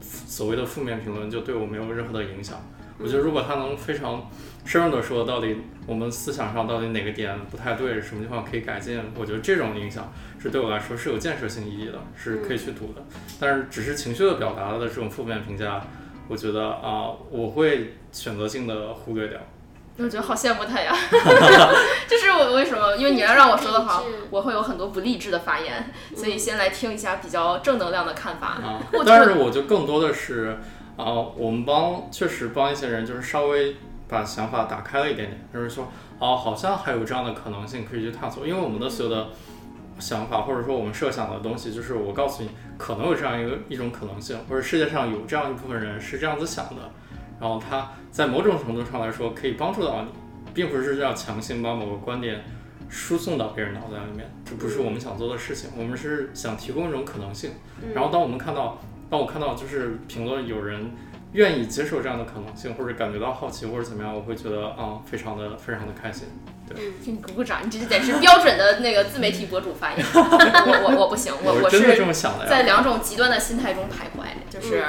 [0.00, 2.60] 所谓的负面评论就对我没有任何的影响。
[2.98, 4.26] 我觉得如果他能非常
[4.64, 5.54] 深入的说到底
[5.86, 10.10] 我们思想上到底哪个点不太对，什么地方可以改进，我觉得这种影响
[10.42, 13.04] 是对我来说是有建设性意义的，是可以去读的。
[13.38, 15.84] 但是只是情绪的表达的这种负面评价，
[16.26, 19.38] 我觉得啊，我会选择性的忽略掉。
[19.98, 20.96] 我觉得好羡慕他呀，
[22.08, 22.96] 就是我为什么？
[22.96, 28.48] 因为你要让我说的话，我会有很多不励志的发言，所以先来听一下比较正能量的看法。
[28.48, 30.58] 啊，但是我就更多的是
[30.96, 33.76] 啊，我们帮确实帮一些人，就是稍微
[34.08, 39.28] 把想法打开了一点点，就是说哦，好像还有这样的可能性可以去探索，因为我们的所有的
[39.98, 46.90] 想法，或者说我们设想的东西，就是我告诉你可能有这样一个一种可能性，或者世界上有这样一部分人是这样子想的，
[47.40, 50.08] 然后他在某种程度上来说可以帮助到你，
[50.56, 52.42] 并不是要强行把某个观点
[52.88, 57.50] 输送到别人脑袋里面，这不是我们想做的事情，我们是想提供一种可能性。
[57.94, 58.78] 然后当我们看到，
[59.10, 60.92] 当我看到就是评论有人
[61.32, 66.26] 愿意接受这样的可能性，或者感觉到好奇或者怎么样，我会觉得啊、非常的非常的开心。
[66.66, 69.98] 对你鼓鼓掌，你这简直是标准的那个自媒体博主发言。
[70.14, 72.50] 我我我不行，我我是真的这么想的呀。
[72.50, 74.82] 在两种极端的心态中徘徊，就是。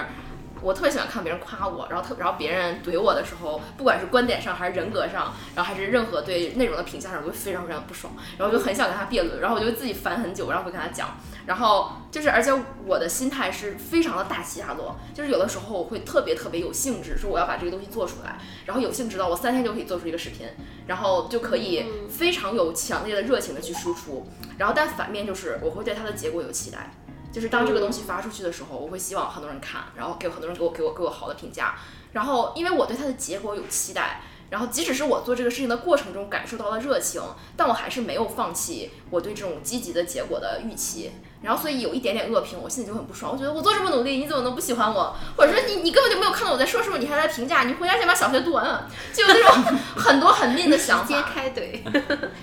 [0.68, 12.52] 我特别喜欢看别人夸我，然后特然后别人怼我的时候，不管是观点上还是人格上，然后还是任何对内容的评价上，我会非常非常不爽，然后我就很想跟他辩论，然后我就自己烦很久，然后会跟他讲，然后就是而且
[12.86, 20.48] 我的心态是非常的大起大落，就是有的时候我会特别特别有兴致，说我要把这个东西做出来，然后有兴致到我三天就可以做出一个视频，
[20.88, 24.28] 然后就可以非常有强烈的热情的去输出，
[24.58, 26.92] 然后但反面就是我会对它的结果有期待。
[27.32, 31.76] 就是当这个东西发出去的时候，我会希望很多人看，然后给很多人给我给我给我好的评价，
[32.14, 37.22] 然后因为我对它的结果有期待，然后即使是我做这个事情的过程中感受到了热情，
[37.56, 41.12] 但我还是没有放弃我对这种积极的结果的预期。
[41.40, 43.32] 然后所以有一点点恶评，我心里就很不爽。
[43.32, 45.16] 我觉得我做这么努力，你怎么能不喜欢我？
[45.38, 47.64] 或者说你你根本就没有看到我在说什么，你还在评价？
[47.64, 48.90] 你回家先把小学读完啊！
[49.14, 51.30] 就有那种 很多很命的想直接法。
[51.32, 51.80] 开怼。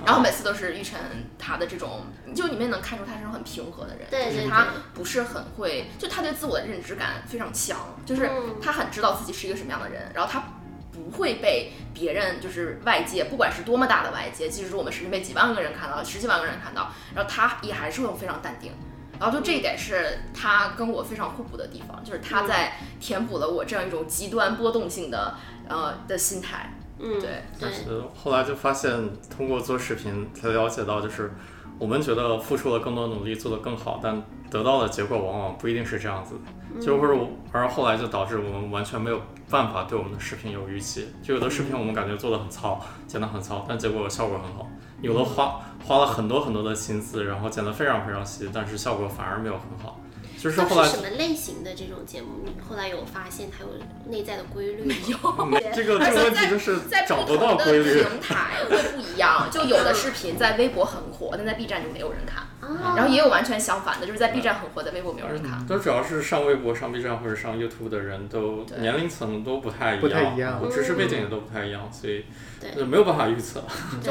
[0.07, 0.97] 然后每次都是玉晨
[1.37, 10.45] 他的这种，就里面能看出他是种很平和的人，对对就是他不是很会，就他对自我的认知感非常强，就是嗯他很知道自己是一个什么样的人，然后他
[10.94, 18.72] 不会被别人就是外界，不管是多么大的外界，即使是我们视频被几万个人看到，十几万个人看到，然后他也还是会非常淡定。
[19.18, 25.37] 然后就这一点是他跟我非常互补的地方，就是他在填补了我这样一种极端波动性的
[25.68, 26.72] 呃的心态。
[26.98, 28.90] 嗯，对对但，是后来就发现，
[29.28, 31.33] 通过做视频才了解到，就是
[31.78, 36.80] 我们觉得付出了更多努力，做得更好，但得到的结果往往不一定是这样子的。
[36.80, 41.08] 就是，而后来就导致我们完全没有办法对我们的视频有预期。
[41.22, 44.66] 就有的视频我们感觉做的很糙，剪得很糙，但结果效果很好；
[45.00, 50.00] 有的花花了很多很多的心思，然后剪得非常非常细，但是效果反而没有很好。
[50.44, 52.42] 就是后来是什么类型的这种节目？
[52.44, 53.70] 你后来有发现它有
[54.11, 55.46] 内在的规律吗？
[55.50, 58.02] 没这个这个问题就是在找不不同的到规律。
[58.02, 65.66] 平台会不一样，就有的视频在微博很火，但在 B 站就没有人看，啊，然后也有完全相反的，就是在 B 站很火，在微博没有人看。
[65.66, 70.70] 都主要是上微博、上 B 站或者上 YouTube 的人都年龄层都不太一样，不太一样。
[70.70, 72.26] 知识背景也都不太一样，所以
[72.61, 72.70] 对。
[72.76, 73.62] 就没有办法预测。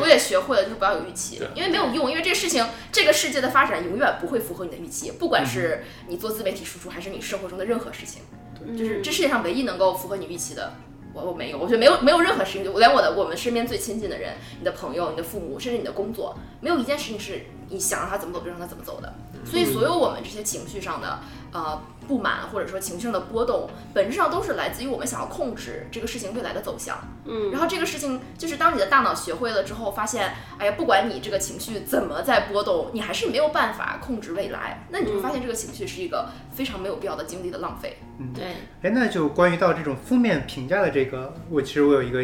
[0.02, 8.22] 我也学会了，就是不要有预期对，因为没有用，因为这个事情，这个世界的发展永远不会符合你的预期，不管是你做自媒体输出，还是你生活中的任何事情，
[8.78, 10.72] 就是这世界上唯一能够符合你预期的。
[11.14, 19.14] 我我没有，我觉得没有没有任何事情，我连我的我们身边最亲近的人，你的朋友、你的父母，甚至你的工作，没有一件事情是你想让他怎么走就让他怎么走的。
[19.46, 21.20] 所以，所有我们这些情绪上的
[21.52, 26.98] 呃不满，或者说情绪上的波动，本质上都是来自于我们想要控制这个事情未来的走向。
[27.26, 34.86] 嗯，然后这个事情就是当你的大脑学会了之后，发现，哎呀，不管你这个情绪怎么在波动，你还是没有办法控制未来。
[34.90, 37.98] 那你就会发现这个情绪是一个非常没有必要的精力的浪费。
[38.20, 38.46] 嗯对，
[38.82, 42.24] 哎，那就关于到这种负面评价的这个，我其实我有一个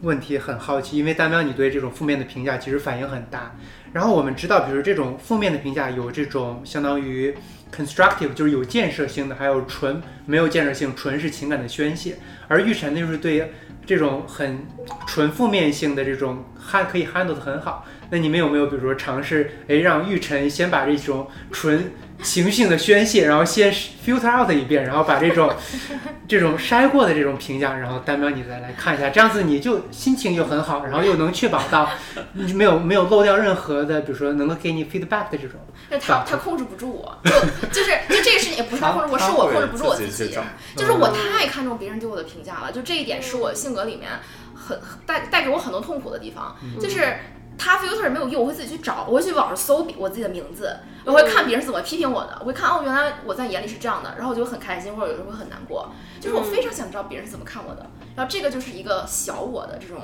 [0.00, 3.54] 问题很好奇，因为大喵你对这种负面的评价其实反应很大。
[3.94, 7.32] 然后我们知道，比如这种负面的评价有这种相当于
[7.72, 12.16] constructive，就是有建设性的，还有纯没有建设性，纯是情感的宣泄。
[12.48, 13.52] 而玉晨呢就是对
[13.86, 14.66] 这种很
[15.06, 17.86] 纯负面性的这种 han 可以 handle 的很好。
[18.10, 21.92] 那你们有没有比如说尝试，哎，让玉晨先把这种纯
[22.24, 25.54] 情绪性的宣泄，然后先 filter out 一遍，然后把这种
[26.26, 31.88] 这种筛过的这种评价，然后单标你再来看一下，这样子你就心情又很好，然后又能确保到
[32.32, 35.60] 你没有没有漏掉任何的，比如说能够给你 feedback 的这种。
[35.90, 37.30] 但他他控制不住我，就
[37.68, 40.36] 就是就这个事情也不是他控制我，是我控制不住我自己。
[40.74, 44.10] 就是我太看重别人对我的评价了，就这一点是我性格里面
[44.54, 47.16] 很很带带给我很多痛苦的地方，就是。
[47.56, 55.90] 他 filter 没有用，我会自己去找，我会去网上搜我自己的名字，我会看别人是怎么批评我的，我会看哦，原来我在眼里是这样的，然后我就很开心，或者有时候会很难过，
[56.20, 57.86] 就是我非常想知道别人是怎么看我的，
[58.16, 59.98] 然后这个就是一个小我的这种，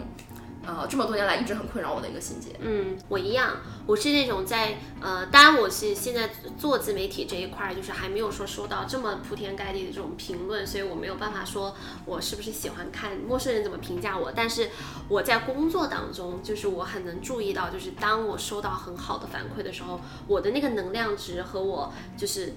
[0.78, 2.50] 呃，这么多年来一直很困扰我的一个心结。
[2.60, 3.56] 嗯，我一样，
[3.86, 14.30] 我是那种在呃，当然我是现在做自媒体这一块，就是还没有说收到这么铺天盖地的这种评论，所以我没有办法说我是不是喜欢看陌生人怎么评价我。
[14.30, 14.70] 但是
[15.08, 22.54] 我在工作当中，就是我很能注意到，就是当我收到很好的反馈的时候，我的那个能量值和我就是。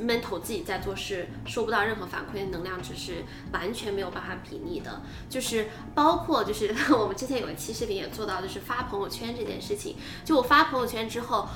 [0.00, 9.96] Mental 自己在做事收不到任何反馈能量值是完全没有办法比拟的，就是包括就是 我们之前有一期视频也做到，就是发朋友圈这件事情。
[10.24, 11.48] 就我发朋友圈之后，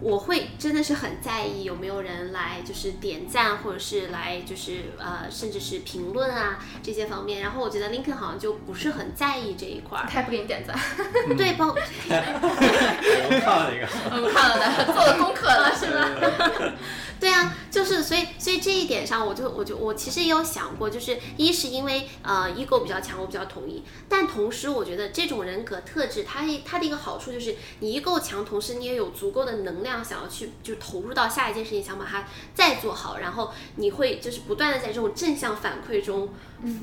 [0.00, 7.40] 我会真的是很在意有没有人来就是点赞，或者是来就是呃甚至是评论啊这些方面。
[7.40, 10.78] 然后我觉得 Lincoln 好像就不是很在意这一块儿，他也不给你点赞，
[11.36, 11.74] 对，包我。
[11.74, 16.74] 们看了一个， 我们看了的，做了功课了是吧？
[17.20, 32.24] 对啊，就是所以所以这一点上，我就我就我其实也有想过，就是一是因为呃 ego 比较强，我比较同意，但同时我觉得这种人格特质，它它的一个好处就是你 ego 强，同时你也有足够的能量想要去就投入到下一件事情，想把它
[32.54, 36.28] 再做好，然后你会就是不断的在这种正向反馈中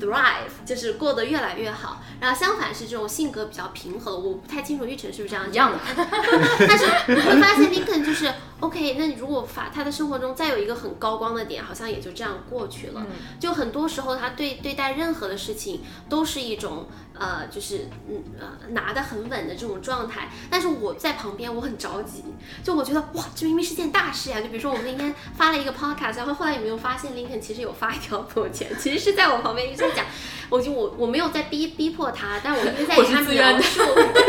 [0.00, 2.00] thrive，就是过得越来越好。
[2.20, 5.78] 然后相反是这种性格比较平和，我不太清楚玉成是不是这样一样的。
[6.66, 13.06] 但是你会发现林肯就是 OK，那你如果把他的生活中再有一个很高光的点，好像也就这样过去了。
[13.38, 20.30] 就很多时候他对对待任何的事情都是一种呃，就是嗯呃拿得很稳的这种状态。
[20.50, 22.24] 但是我在旁边我很着急，
[22.64, 24.40] 就我觉得哇，这明明是件大事呀！
[24.40, 30.04] 就比如说我们那天发了一个 podcast，然后后来有没有发现林肯其实有发一条 朋友圈，其实是在我旁边一直在讲，
[30.48, 33.80] 我就我我没有在逼逼迫他，但我一直在给他描述，
[34.14, 34.24] 对，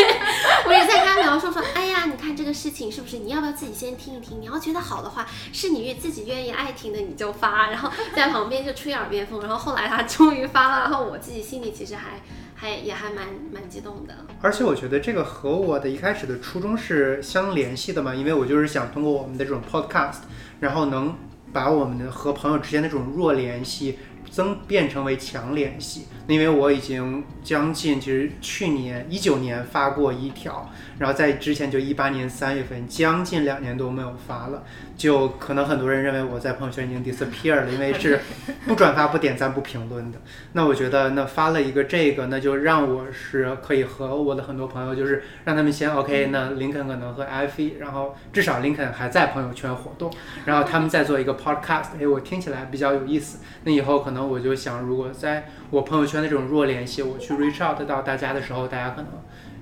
[0.65, 3.19] 我一直在跟他描述说，哎呀，你看这个事情是不是？
[3.19, 4.41] 你要不要自己先听一听？
[4.41, 9.41] 你要觉得好的话，是你自己愿意爱听的，你就发，然后在旁边就吹耳边风。
[9.41, 12.21] 然后后来他终于发了，然后我自己心里其实还
[12.55, 14.15] 还也还蛮蛮激动的。
[14.41, 20.17] 而且我觉得这个和我的一开始的初衷是相联系的嘛，因为我就是想通过我们的这种 podcast，
[20.59, 21.15] 然后能
[21.53, 23.97] 把我们的和朋友之间的这种弱联系
[24.29, 26.05] 增变成为强联系。
[26.27, 30.69] 因为我已经将近，其实去年一九年发过一条，
[30.99, 34.63] 然后在之前就一八年三月份，将近两年多没有发了，
[34.97, 38.19] 就可能很多人认为我在朋友圈已经 disappear 了， 因为是
[38.65, 40.17] 不转发、不点赞、不评论的。
[40.53, 50.11] 那我觉得，那发了一个这个，那就让我是可以和我的很多朋友，就是让他们先 OK，那林肯可能和 Ivy，，然后至少林肯还在朋友圈活动，
[50.45, 53.39] 然后他们再做一个 podcast，哎，我听起来比较有意思。
[53.63, 59.11] 那以后可能我就想，如果在我朋友圈的这种弱联系，我去 reach out 到大家的时候，大家可能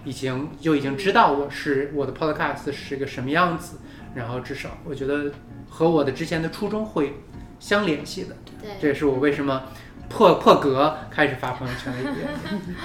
[0.05, 3.79] 已经就已经知道我是我的 podcast 是一个什么样子，
[4.15, 5.31] 然后至少我觉得
[5.69, 7.15] 和我的之前的初衷会
[7.59, 8.37] 相联系的。
[8.61, 9.63] 对，这也是我为什么
[10.07, 12.75] 破破格开始发朋友圈的原因。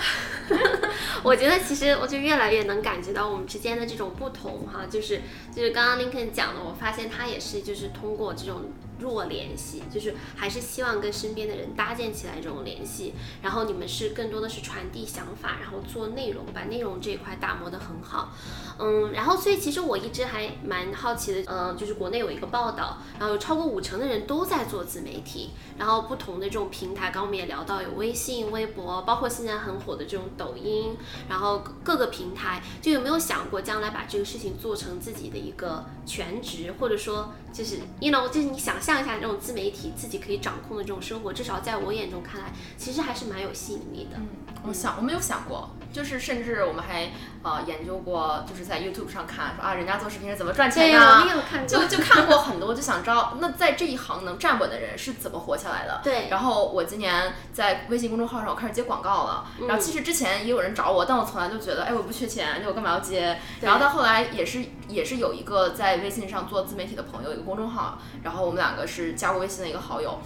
[1.23, 5.21] 我觉得其实我就越来越能感觉到我们之间的这种不同哈，就是
[5.55, 8.63] 就是刚刚 Lincoln 讲的，我发现他也是就是通过这种
[9.01, 18.33] 弱联系，就是还是希望跟身边的人搭建起来这种联系，然后你们是更多的是传递想法，然后做内容，把内容这一块打磨得很好，
[18.79, 30.97] 嗯，然后所以其实我一直还蛮好奇的，嗯，就是国内有一个报道，然后有超过五成的人都在做自媒体，然后不同的这种平台，刚刚我们也聊到有微信、微博，包括现在很火的这种抖音，
[31.29, 44.17] 然后各个平台，就有没有想过将来把这个事情做成自己的一个全职，或者说就是，you know，就是你想象一下这种自媒体自己可以掌控的这种生活，至少在我眼中看来，其实还是蛮有吸引力的。
[44.17, 44.29] 嗯，
[44.69, 47.11] 我想我没有想过，就是甚至我们还
[47.43, 56.01] 呃研究过，就是在 YouTube 上看说啊，人家做视频是怎么赚钱，的，就就看过很多，就想知道那在这一行能站稳的人是怎么活下来的。
[56.05, 63.39] 对然后我今年在微信公众号上我开始接广告了，嗯然后其实之前也有人找我，但我从来就觉得，哎，我不缺钱，我干嘛要接？
[63.61, 70.21] 然后到后来也是也是有一个在微信上做自媒体的朋友，一个公众号，然后我们两个是加过微信的一个好友。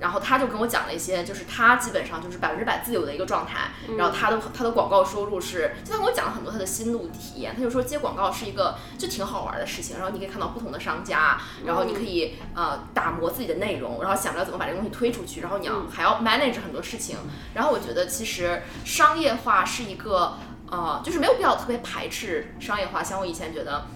[0.00, 17.16] 然后他就跟我讲了一些，就是他基本上就是百分之百自由的一个状态，然后他的他的广告收入是，就他跟我讲了很多他的心路体验，他就说接广告是一个就挺好玩的事情，然后你可以看到不同的商家，然后你可以呃打磨自己的内容，然后想着怎么把这个东西推出去，然后你要还要 manage 很多事情，
[17.54, 20.34] 然后我觉得其实商业化是一个
[20.70, 23.86] 呃，就是没有必要特别排斥商业化，像我以前觉得。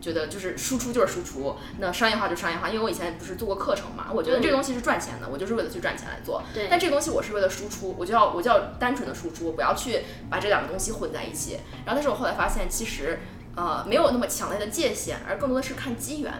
[0.00, 6.42] 嗯，觉得就是输出就是输出，那商业化就商业化，因为我以前不是做过课程嘛，我觉得这个东西是赚钱的，我就是为了去赚钱来做。
[6.54, 11.60] 对但这个东西我是为了输出，我就要我就要单纯的输出，我不要去把这两个东西混在一起。
[11.84, 13.20] 然后，但是我后来发现，其实
[13.54, 16.32] 呃没有那么强烈的界限，而更多的是看机缘。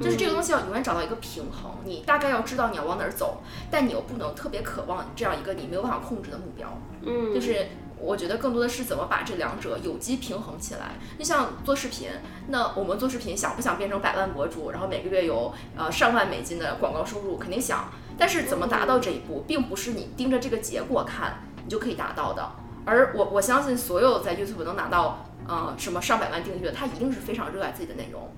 [0.00, 6.68] 就是这个东西要永远找到一个平衡，你大概要知道你要往哪儿走，但你又不能特别渴望这样一个你没有办法控制的目标。
[7.02, 7.66] 嗯，就是
[8.00, 10.92] 我觉得更多的是怎么把这两者有机平衡起来。
[11.18, 12.08] 就像做视频，
[12.48, 17.88] 那我们做视频想不想变成百万博主，然后每个月有呃上万美金的广告收入，肯定想。
[18.18, 22.50] 但是怎么达到这一步，并不是你盯着这个结果看你就可以达到的。
[22.84, 28.28] 而我我相信所有在 YouTube 能拿到呃什么上百万订阅，他一定是非常热爱自己的内容。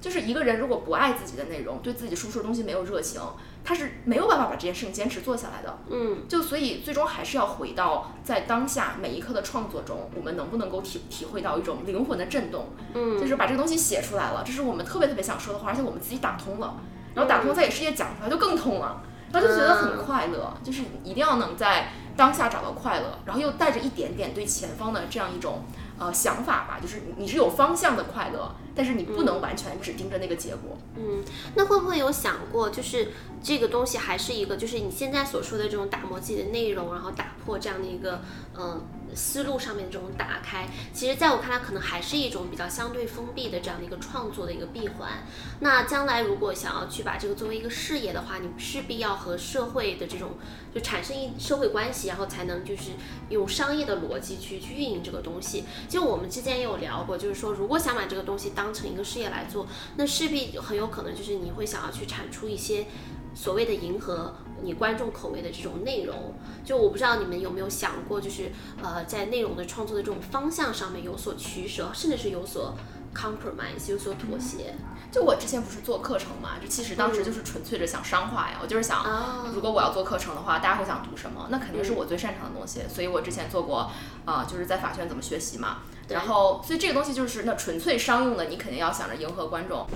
[0.00, 3.20] 就是一个人如果不爱自己的内容，对自己输出的东西没有热情，
[3.62, 5.78] 他是没有办法把这件事情坚持做下来的。
[5.90, 6.26] 嗯。
[6.28, 16.76] 就所以最终还是要回到在当下每一刻的创作中，我们能不能够体体会到一种灵魂的震动，嗯，就是把这个东西写出来了，这是我们特别特别想说的话，而且我们自己打通了，
[17.14, 25.64] 然后打通再给世界讲出来就更通了，然后就觉得很快乐，就是一定要能在当下找到快乐，然后又带着一点点对前方的这样一种
[25.98, 30.78] 呃想法吧，就是你是有方向的快乐，但是你不能完全只盯着那个结果。
[30.96, 31.22] 嗯，
[31.54, 33.08] 那会不会有想过，就是
[33.42, 38.22] 这个东西还是一个，就是你现在所说的这种打磨自己的内容，然后打破这样的一个
[38.56, 38.82] 嗯、
[39.14, 45.24] 思路上面这种打开，其实在我看来，可能还是一种比较相对封闭的这样的一个创作的一个闭环。
[45.60, 50.32] 那将来如果想要去把这个作为一个事业的话，你势必要和社会的这种
[50.74, 52.90] 就产生一社会关系，然后才能就是
[53.28, 55.64] 用商业的逻辑去去运营这个东西。
[55.88, 62.86] 就我们之前也有聊过，就是说如果想把这个东西当成一个事业来做，那势必很有可能就是你会想要去产出一些
[63.34, 66.34] 所谓的迎合你观众口味的这种内容。
[66.64, 68.52] 就我不知道你们有没有想过，就是
[68.82, 72.74] 呃在内容的创作的这种方向上面有所取舍，甚至是有所
[73.14, 74.74] compromise，有所妥协。
[75.10, 81.48] 就我之前不是做课程嘛，就其实当时就是纯粹着想商化呀，我就是想啊如果我要做课程的话，大家会想读什么？
[81.50, 82.82] 那肯定是我最擅长的东西。
[82.88, 83.90] 所以我之前做过，
[84.24, 85.78] 啊、就是在法学院怎么学习嘛。
[86.08, 89.86] 然后，所以这个东西就是那纯粹商用的，你肯定要想着迎合观众。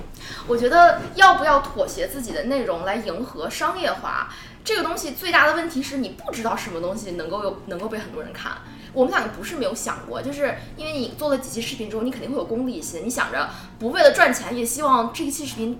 [0.47, 4.33] 我觉得要不要妥协自己的内容来迎合商业化，
[4.65, 8.53] 这个东西最大的问题是你不知道什么东西能够有能够被很多人看。
[8.95, 15.79] 我们两个不是没有想过，就是因为你做了几期视频之后，你肯定会有功利心，你想着不为了赚钱，也希望这一期视频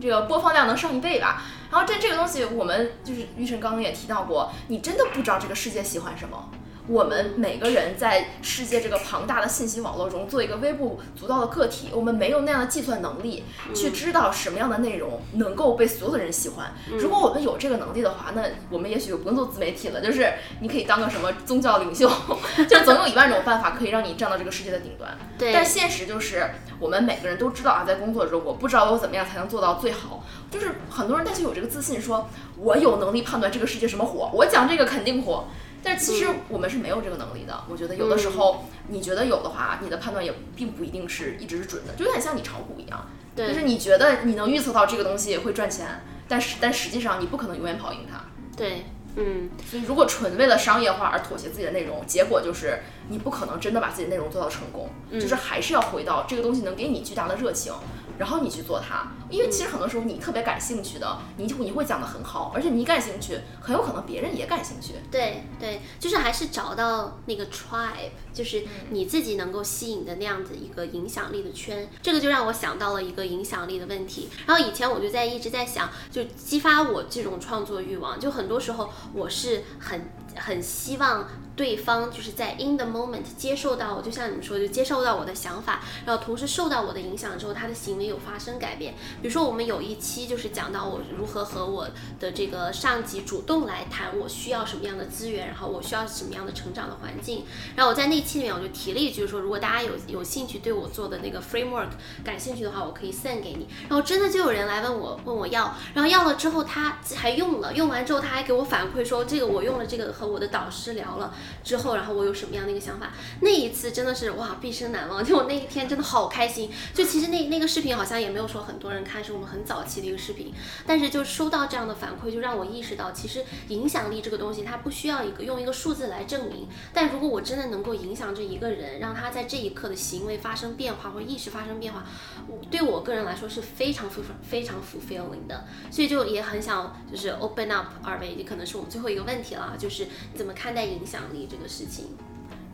[0.00, 1.42] 这个播放量能上一倍吧。
[1.70, 6.50] 然后这这个东西，我们就是玉晨刚刚也提到过，你真的不知道这个世界喜欢什么。
[6.88, 16.72] 我们每个人在世界这个庞大的信息网络中做一个微不足道的个体，我们没有那样的计算能力去知道什么样的内容能够被所有的人喜欢。
[16.92, 22.08] 如果我们有这个能力的话，那我们也许就不用做自媒体了，就是你可以当个什么宗教领袖，
[22.68, 25.18] 就总有一万种办法可以让你站到这个世界的顶端。
[25.36, 30.24] 对，但现实就是，我们每个人都知道啊，在工作中，我不知道我怎么样才能做到最好。
[30.50, 35.46] 就是很多人但就有这个自信说，我有能力判断这个世界什么火，我讲这个肯定火。
[35.86, 37.64] 但其实我们是没有这个能力的。
[37.70, 48.24] 我觉得有的时候你觉得有的话，你的判断也并不一定是一直是准的，就有点像你炒股一样，对就是你觉得你能预测到这个东西会赚钱，但是但实际上你不可能永远跑赢它。
[48.56, 57.72] 对，嗯，所以，如果纯为了商业化而妥协自己的内容，结果就是你不可能真的把自己的内容做到成功，就是还是要回到这个东西能给你巨大的热情，
[58.18, 59.08] 然后你去做它。
[59.30, 64.92] 因为其实很多时候你特别感兴趣的，你就你会讲得很好，而且你感兴趣，很有可能别人也感兴趣。
[65.10, 71.88] 对对，就是还是找到那个 tribe，就是你自己能够吸引的那样子一个影响力的圈。
[72.02, 74.28] 这个就让我想到了一个影响力的问题。
[74.46, 78.20] 然后以前我就在一直在想，就激发我这种创作欲望。
[78.20, 81.26] 就很多时候我是很很希望
[81.56, 88.94] 对方就是在 in the moment 接受到我，就像你说，就接受到我的想法，然后同时受到我的影响之后，他的行为有发生改变。
[89.22, 91.88] 比如说我们有一期就是讲到我如何和我
[92.20, 97.44] 的这个上级主动来谈我需要什么样的资源，然后我需要什么样的成长的环境。
[97.74, 101.88] 然后我在那期里面我就提了一句说，如果大家有有兴趣对我做的那个 framework
[102.22, 103.66] 感兴趣的话，我可以 send 给你。
[103.88, 111.34] 然后真的就有人来问我问我要，然后要了之后他还用了，用完之后他还给我反馈说这个我用了这个和我的导师聊了
[111.64, 113.12] 之后，然后我有什么样的一个想法。
[113.40, 116.70] 那一次真的是哇毕生难忘，就我那一天真的好开心。
[116.94, 120.52] 就其实那那个视频好像也没有说很多人看，是我们很早期的一个视频，
[120.86, 132.04] 但是就收到这样的反馈，就让我意识到，其实影响力这个东西它不需要一个用一个数字来证明，但如果我真的能够影响这一个人，让他在这一刻的行为发生变化或意识发生变化，
[132.46, 142.06] 我对我个人来说是非常非常非常 fulfilling 的，所以就也很想就是 open up 二位，也可能是我们最后一个问题了，就是怎么看待影响力这个事情？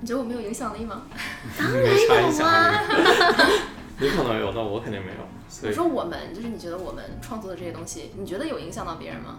[0.01, 1.03] 你觉得我没有影响力吗？
[1.59, 2.71] 当没啥影然有啊，
[3.49, 3.55] 力。
[3.99, 5.19] 你可能有，但我肯定没有。
[5.49, 9.39] 所以我说我们，就是你觉得我们创作的这些东西，你觉得有影响到别人吗？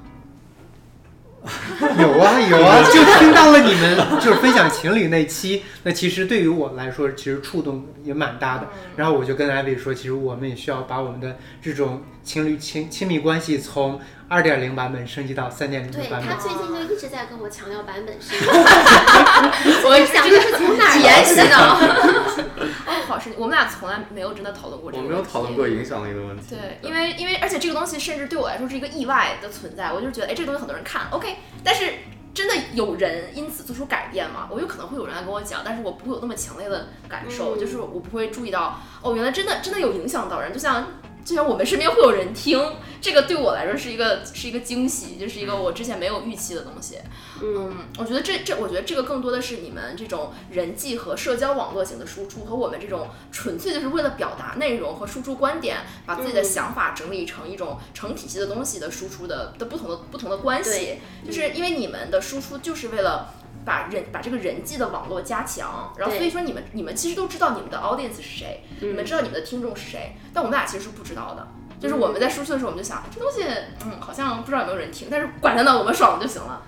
[2.00, 8.70] 有啊有啊，就听到了你们就是分享情侣那期，那其实对于我来说，其实触动也蛮大的。
[8.96, 14.00] 然后我就跟艾薇说，其实我们也需要把我们的这种情侣亲亲密关系从
[14.34, 16.22] 二点零版本升级到三点零版本。
[16.22, 18.46] 对他最近就一直在跟我强调版本升级，
[19.86, 21.46] 我想这是从哪儿来沿袭的？
[21.46, 22.74] 的。
[22.88, 23.38] 哦，好神奇！
[23.38, 25.04] 我们俩从来没有真的讨论过这个。
[25.04, 25.68] 我没有讨论过。
[25.68, 26.56] 影响力的问题。
[26.56, 31.94] 对，因为因为而且这个东西甚至对我来说是一个意外的存在，我就觉得哎，这个东西很多人看，OK，但是
[32.34, 34.48] 真的有人因此做出改变吗？
[34.50, 40.88] 我有可能会有人来跟我讲，但是我不会有那么强烈的感受，嗯就是我不会注意到哦，原来真的真的有影响到人，就像
[41.24, 42.60] 就像我们身边会有人听，
[43.00, 46.98] 这个对我来说是一个是一个惊喜，就是一个我之前没有预期的东西。
[47.42, 61.00] 嗯，我觉得这这，我觉得这个更多的是你们这种人际和社交网络型的输出，和我们这种纯粹就是为了表达内容和输出观点，把自己的想法整理成一种成体系的东西的输出的的不同的不同的关系。
[61.26, 63.34] 就是因为你们的输出就是为了
[63.66, 71.48] 把人把这个人际的网络加强，然后所以说你们你们其实都知道你们的 audience 是谁，你们知道你们的听众是谁，但我们俩其实是不知道的。
[71.80, 73.44] 就是我们在输出的时候，我们就想这东西，
[73.86, 76.62] 嗯，好像不知道有没有人听，但是管他呢，我们爽了就行了。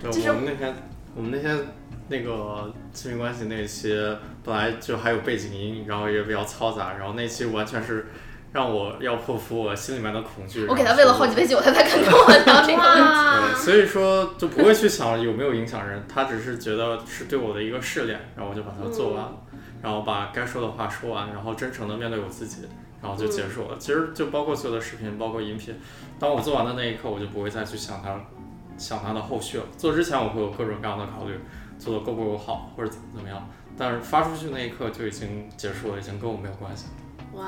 [0.00, 0.74] 对，我们那天
[1.16, 1.58] 我们那天
[2.06, 3.92] 那个亲密关系那期
[4.44, 8.10] 本来就还有背景音，然后也比较嘈杂，然后那期完全是
[8.52, 10.66] 让我要破服我心里面的恐惧。
[10.66, 13.54] 我给他喂了好几杯酒，他才肯跟我聊 这个问题。
[13.54, 19.26] 对，所以说就不会去想有没有影响人，他只是觉得是对我的一个试炼，然后我就把它做完，
[19.82, 22.68] 然后把该说的话说完，然后真诚的面对我自己，
[23.02, 23.76] 然后就结束了。
[23.78, 25.78] 其实就包括所有的视频，包括音频，
[26.18, 28.20] 当我做完的那一刻，我就不会再去想它。
[28.78, 29.64] 想它的后续了。
[29.76, 31.38] 做之前我会有各种各样的考虑，
[31.78, 33.46] 做的够不够好或者怎么怎么样。
[33.76, 36.86] 但是发出去那一刻就已经结束了，已经跟我没有关系。
[37.40, 37.46] 哇，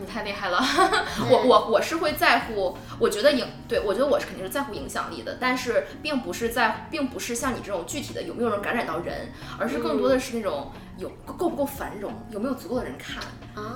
[0.00, 0.58] 你太厉害了！
[1.30, 13.22] 我我我是会在乎，我觉得影对我觉得我是肯定是在乎影响力的，但是并不是在，并不是像你这种具体的有没有人感染到人，而是更多的是那种有够不够繁荣，有没有足够的人看，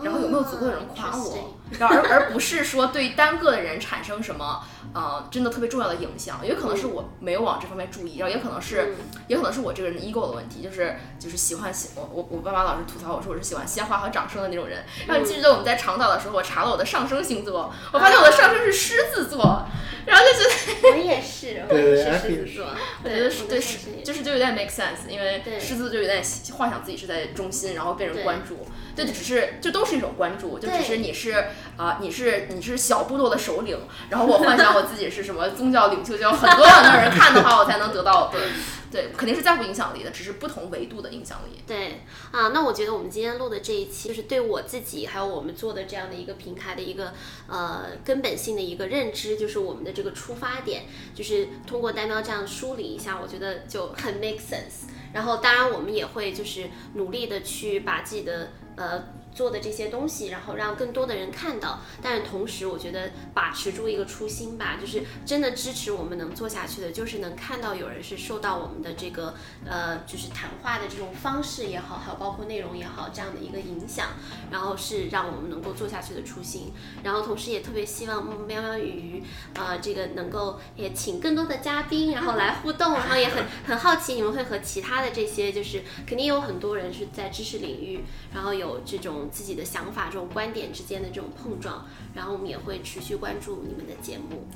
[0.03, 4.65] 然后有没有足够的人夸我，然后而而不是说对单个的人产生什么。
[4.93, 8.97] 呃，真的特别重要的影响，也可能是我没有往这方面注意，然后也可能是，
[9.29, 14.85] 也可能是我这个人的 ego 的问题，就是就是喜欢喜我我我爸妈老是吐槽我说我是喜欢鲜花和掌声的那种人。
[15.07, 19.65] 然后你记得我们在长岛的时候，我查了我的上升星座，我发现我的上升是狮子座，
[20.07, 22.67] 然后就觉得我也是，我也是狮子座，
[23.05, 26.23] 我觉得是对是就是就有点 make sense，因为狮子就有点
[26.57, 28.67] 幻想自己是在中心，然后被人关注。
[29.07, 31.47] 就只是，就都是一种关注，就只是你是
[31.77, 33.79] 啊，你是你是小部落的首领，
[34.09, 38.41] 然后我幻想我自己是什么宗教领袖，就要很多很多人看的话，我才能得到对
[38.91, 41.63] 对，肯定是在乎影响力的，只是不同维度的影响力。
[41.67, 42.01] 对
[42.33, 47.13] 啊，那我觉得我们今天录的这一期，就是对我自己还有我们做的这样的一个平台的一个
[47.47, 50.83] 呃根本性的一个认知，就是我们的这个出发点，
[51.15, 54.91] 就是通过单喵这样梳理一下，我觉得就很 make sense。
[55.13, 58.51] 然后当然我们也会就是努力的去把自己的。
[58.81, 58.99] 呃，
[59.35, 61.81] 做的这些东西，然后让更多的人看到。
[62.03, 69.35] 但是同时，我觉得把持住一个初心吧，就是真的支持我们能做下去的，就是能看到有人是受到我们的这个
[69.67, 74.09] 呃，就是谈话的这种方式也好，还有包括内容也好，这样的一个影响，
[74.51, 76.73] 然后是让我们能够做下去的初心。
[77.03, 79.23] 然后同时也特别希望喵喵鱼
[79.55, 82.93] 呃，这个能够也请更多的嘉宾，然后来互动。
[82.93, 88.05] 然后也很很好奇你们会和其他的这些，就是肯定有很多人是在知识领域，
[88.35, 88.51] 然后。
[88.51, 94.47] 有这种自己的想法、这种观点之间的这种碰撞，然后我们也会持续关注你们的节目。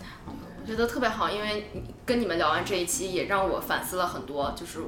[0.62, 1.70] 我觉得特别好，因为
[2.06, 4.78] 跟你们聊完这一期，也让我反思了很多，就是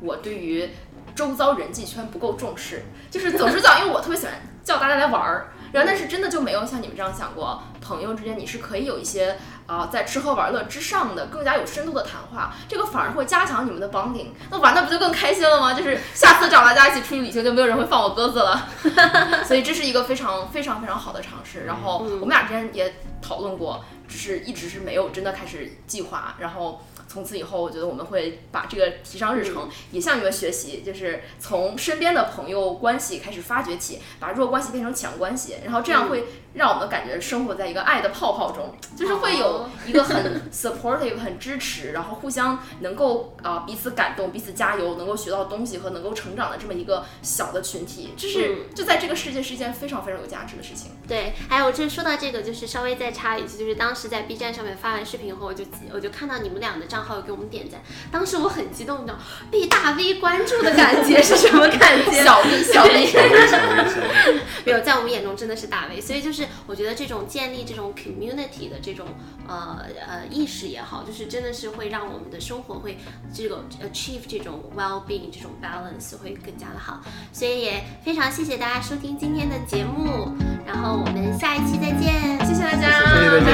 [0.00, 0.68] 我对于
[1.14, 5.52] 周遭人际圈不够重视，就是总是叫，因为我特别喜欢叫大家来玩儿。
[5.72, 9.38] 然后，但是真的就没有像你们这样想过，朋友之间你是可以有一些
[9.70, 14.30] 啊，在吃喝玩乐之上的更加有深度的谈话，这个反而会加强你们的 bonding。
[14.50, 15.72] 那玩的不就更开心了吗？
[15.72, 18.66] 就是下次找大家一起出去旅行，就没有人会放我鸽子了。
[19.46, 21.66] 所以这是一个非常非常非常好的尝试。
[21.66, 22.92] 然后我们俩之间也
[23.22, 26.34] 讨论过，只是一直是没有真的开始计划。
[26.40, 26.82] 然后。
[27.10, 50.92] 从此以后，我觉得我们会把这个提上日程，也向你们学习，就是从身边的朋友关系开始发掘起，把弱关系变成强关系，然后这样会让我们感觉生活在一个爱的泡泡中，就是会有一个很 supportive、很支持，然后互相能够啊彼此感动、彼此加油，能够学到东西和能够成长的这么一个小的群体，这是就在这个世界是一件非常非常有价值的事情。
[51.10, 57.00] 对，还有这说到这个，就是稍微再插一句，就是当时在 B 站上面发完视频后，我就我就看到你们俩的账。
[57.00, 57.80] 号有给我们点赞，
[58.12, 59.18] 当时我很激动，你知道
[59.50, 62.22] 被大 V 关注的感觉是什么感觉？
[62.22, 69.06] 小 V 小 V 小 V 小 V，没有在我们眼中真的是大 V，所以就是我觉得这种建立这种 community 的这种
[69.48, 72.98] 呃呃意识也好，就是真的是会让我们的生活会
[73.34, 77.00] 这个 achieve 这种 well being 这种 balance 会更加的好，
[77.32, 80.36] 所以也非常谢谢大家收听今天的节目，
[80.66, 82.12] 然后我们下一期再见，
[82.46, 83.52] 谢谢大家，谢谢大家，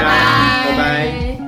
[0.67, 1.46] 拜拜。